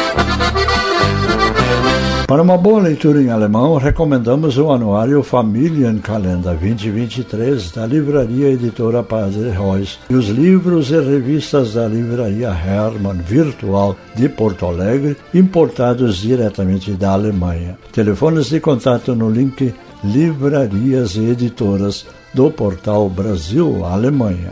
Para 2.28 2.42
uma 2.42 2.58
boa 2.58 2.82
leitura 2.82 3.22
em 3.22 3.30
alemão, 3.30 3.78
recomendamos 3.78 4.58
o 4.58 4.72
anuário 4.72 5.22
Familienkalender 5.22 6.56
2023 6.58 7.72
da 7.72 7.86
livraria 7.86 8.50
editora 8.50 9.04
Padre 9.04 9.52
Reus 9.52 10.00
e 10.10 10.16
os 10.16 10.30
livros 10.30 10.90
e 10.90 11.00
revistas 11.00 11.76
da 11.76 11.88
livraria 11.88 12.48
Hermann 12.50 13.22
Virtual 13.22 13.96
de 14.16 14.28
Porto 14.28 14.66
Alegre, 14.66 15.16
importados 15.36 16.18
diretamente 16.18 16.94
da 16.94 17.12
Alemanha. 17.12 17.78
Telefones 17.92 18.48
de 18.48 18.60
contato 18.60 19.14
no 19.14 19.30
link 19.30 19.72
Livrarias 20.04 21.16
e 21.18 21.26
Editoras 21.30 22.08
do 22.34 22.50
portal 22.50 23.08
Brasil 23.08 23.86
Alemanha. 23.86 24.52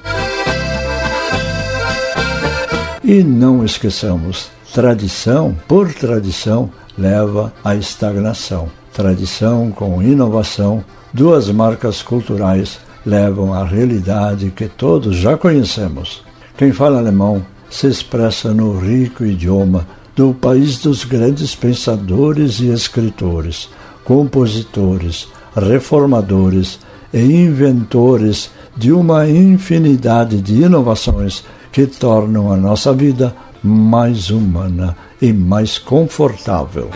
E 3.04 3.24
não 3.24 3.66
esqueçamos, 3.66 4.52
tradição 4.72 5.58
por 5.68 5.92
tradição 5.92 6.70
leva 6.98 7.54
à 7.64 7.76
estagnação. 7.76 8.70
Tradição 8.94 9.72
com 9.72 10.02
inovação, 10.02 10.84
duas 11.14 11.50
marcas 11.50 12.02
culturais 12.02 12.80
levam 13.06 13.54
à 13.54 13.64
realidade 13.64 14.52
que 14.52 14.68
todos 14.68 15.16
já 15.16 15.38
conhecemos. 15.38 16.24
Quem 16.56 16.72
fala 16.72 17.00
alemão 17.00 17.44
se 17.70 17.88
expressa 17.88 18.54
no 18.54 18.78
rico 18.78 19.26
idioma 19.26 19.88
do 20.16 20.34
país 20.34 20.78
dos 20.78 21.04
grandes 21.04 21.56
pensadores 21.56 22.60
e 22.60 22.68
escritores, 22.68 23.70
compositores, 24.06 25.28
reformadores 25.56 26.80
e 27.12 27.20
inventores 27.20 28.52
de 28.78 28.92
uma 28.92 29.28
infinidade 29.28 30.42
de 30.42 30.62
inovações 30.62 31.44
que 31.72 31.88
tornam 31.88 32.52
a 32.52 32.58
nossa 32.58 32.94
vida 32.94 33.36
mais 33.64 34.30
humana 34.30 34.96
e 35.24 35.32
mais 35.32 35.78
confortável. 35.78 36.90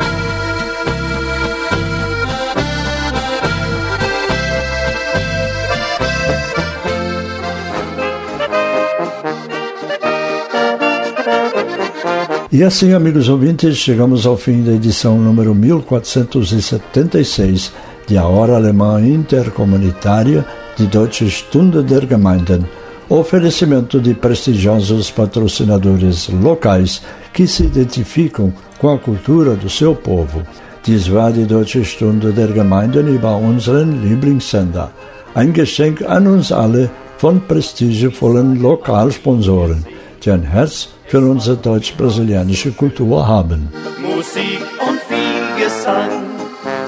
E 12.52 12.64
assim, 12.64 12.92
amigos 12.92 13.30
ouvintes, 13.30 13.78
chegamos 13.78 14.26
ao 14.26 14.36
fim 14.36 14.62
da 14.62 14.74
edição 14.74 15.18
número 15.18 15.56
1476 15.56 17.72
de 18.08 18.18
A 18.18 18.26
Hora 18.26 18.58
Alemã 18.58 19.00
Intercomunitária 19.08 20.46
de 20.76 20.86
Deutsche 20.86 21.30
Stunde 21.30 21.82
der 21.82 22.06
Gemeinden, 22.06 22.66
oferecimento 23.10 24.00
de 24.00 24.14
prestigiosos 24.14 25.10
patrocinadores 25.10 26.30
locais 26.30 27.02
que 27.34 27.48
se 27.48 27.64
identificam 27.64 28.54
com 28.78 28.90
a 28.90 28.98
cultura 28.98 29.56
do 29.56 29.70
seu 29.70 29.96
povo. 29.96 30.44
Dies 30.84 31.10
war 31.10 31.32
die 31.32 31.46
Deutsche 31.46 31.84
Stunde 31.84 32.32
der 32.32 32.48
Gemeinden 32.48 33.08
über 33.14 33.36
unseren 33.36 34.02
Lieblingssender. 34.04 34.92
Ein 35.34 35.54
Geschenk 35.54 36.02
an 36.02 36.28
uns 36.28 36.52
alle 36.52 36.90
von 37.18 37.42
prestigevollen 37.42 38.62
Lokalsponsoren, 38.62 39.86
die 40.24 40.32
ein 40.32 40.44
Herz 40.44 40.90
für 41.08 41.20
unsere 41.20 41.58
deutsch-brasilianische 41.58 42.72
Kultur 42.72 43.28
haben. 43.28 43.70
Musik 44.02 44.62
und 44.88 45.00
viel 45.10 45.64
Gesang 45.64 46.24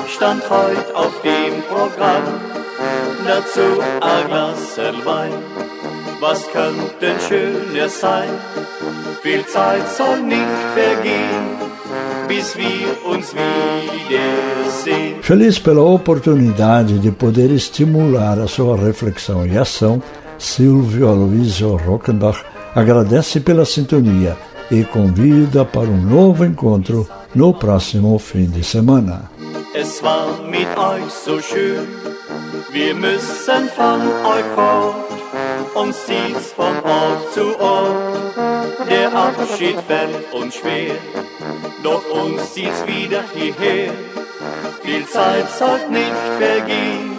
stand 0.08 0.44
heute 0.50 0.96
auf 0.96 1.22
dem 1.24 1.62
Programm. 1.68 2.24
Dazu 3.26 3.82
ein 4.02 4.28
Glas 4.28 4.78
Wein. 5.06 5.69
Was 6.22 6.46
schöner 7.28 7.88
sein? 7.88 8.30
Viel 9.24 9.46
Zeit 9.46 9.88
soll 9.98 10.22
nicht 10.22 10.60
vergehen, 10.76 11.46
bis 12.28 12.58
wir 12.58 12.88
uns 13.10 13.34
wiedersehen. 13.34 15.22
Feliz 15.22 15.60
pela 15.60 15.82
oportunidade 15.82 17.00
de 17.00 17.12
poder 17.12 17.52
estimular 17.52 18.38
a 18.38 18.48
sua 18.48 18.76
reflexão 18.76 19.46
e 19.46 19.58
ação, 19.58 20.02
Silvio 20.38 21.08
Aloysio 21.08 21.78
Rockenbach 21.78 22.44
agradece 22.76 23.40
pela 23.40 23.64
sintonia 23.64 24.36
e 24.70 24.84
convida 24.84 25.64
para 25.64 25.88
um 25.88 26.02
novo 26.02 26.44
encontro 26.44 27.08
no 27.34 27.54
próximo 27.54 28.20
fim 28.20 28.46
de 28.46 28.64
semana. 28.64 29.30
Es 29.74 30.02
war 30.02 30.42
mit 30.50 30.68
euch 30.78 31.12
so 31.12 31.40
schön, 31.42 31.88
wir 32.72 32.94
müssen 32.94 33.70
von 33.76 34.02
euch 34.26 34.46
fort, 34.56 35.09
uns 35.76 35.96
zieht's 36.06 36.52
von 36.56 36.76
Ort 36.84 37.34
zu 37.34 37.60
Ort. 37.60 38.36
Der 38.90 39.14
Abschied 39.14 39.78
fällt 39.88 40.34
uns 40.34 40.56
schwer, 40.56 40.96
doch 41.84 42.04
uns 42.10 42.54
zieht's 42.54 42.86
wieder 42.86 43.24
hierher. 43.34 43.92
Viel 44.84 45.06
Zeit 45.08 45.48
soll 45.58 45.80
nicht 45.92 46.22
vergehen, 46.40 47.12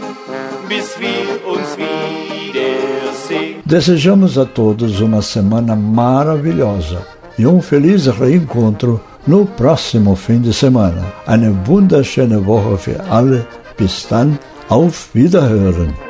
bis 0.69 0.99
wir 0.99 1.29
uns 1.53 1.77
wiedersehen. 1.77 3.63
Desejamos 3.65 4.39
a 4.39 4.45
todos 4.45 5.01
uma 5.01 5.23
semana 5.23 5.77
maravilhosa 5.77 7.07
e 7.39 7.47
um 7.47 7.61
feliz 7.63 8.09
reencontro 8.09 9.01
no 9.27 9.47
próximo 9.47 10.17
fim 10.17 10.41
de 10.41 10.53
semana. 10.53 11.13
Eine 11.27 11.55
wunderschöne 11.67 12.45
Woche 12.47 12.79
für 12.79 13.01
alle. 13.11 13.47
Bis 13.77 14.07
dann, 14.09 14.39
auf 14.69 15.15
Wiederhören. 15.15 16.10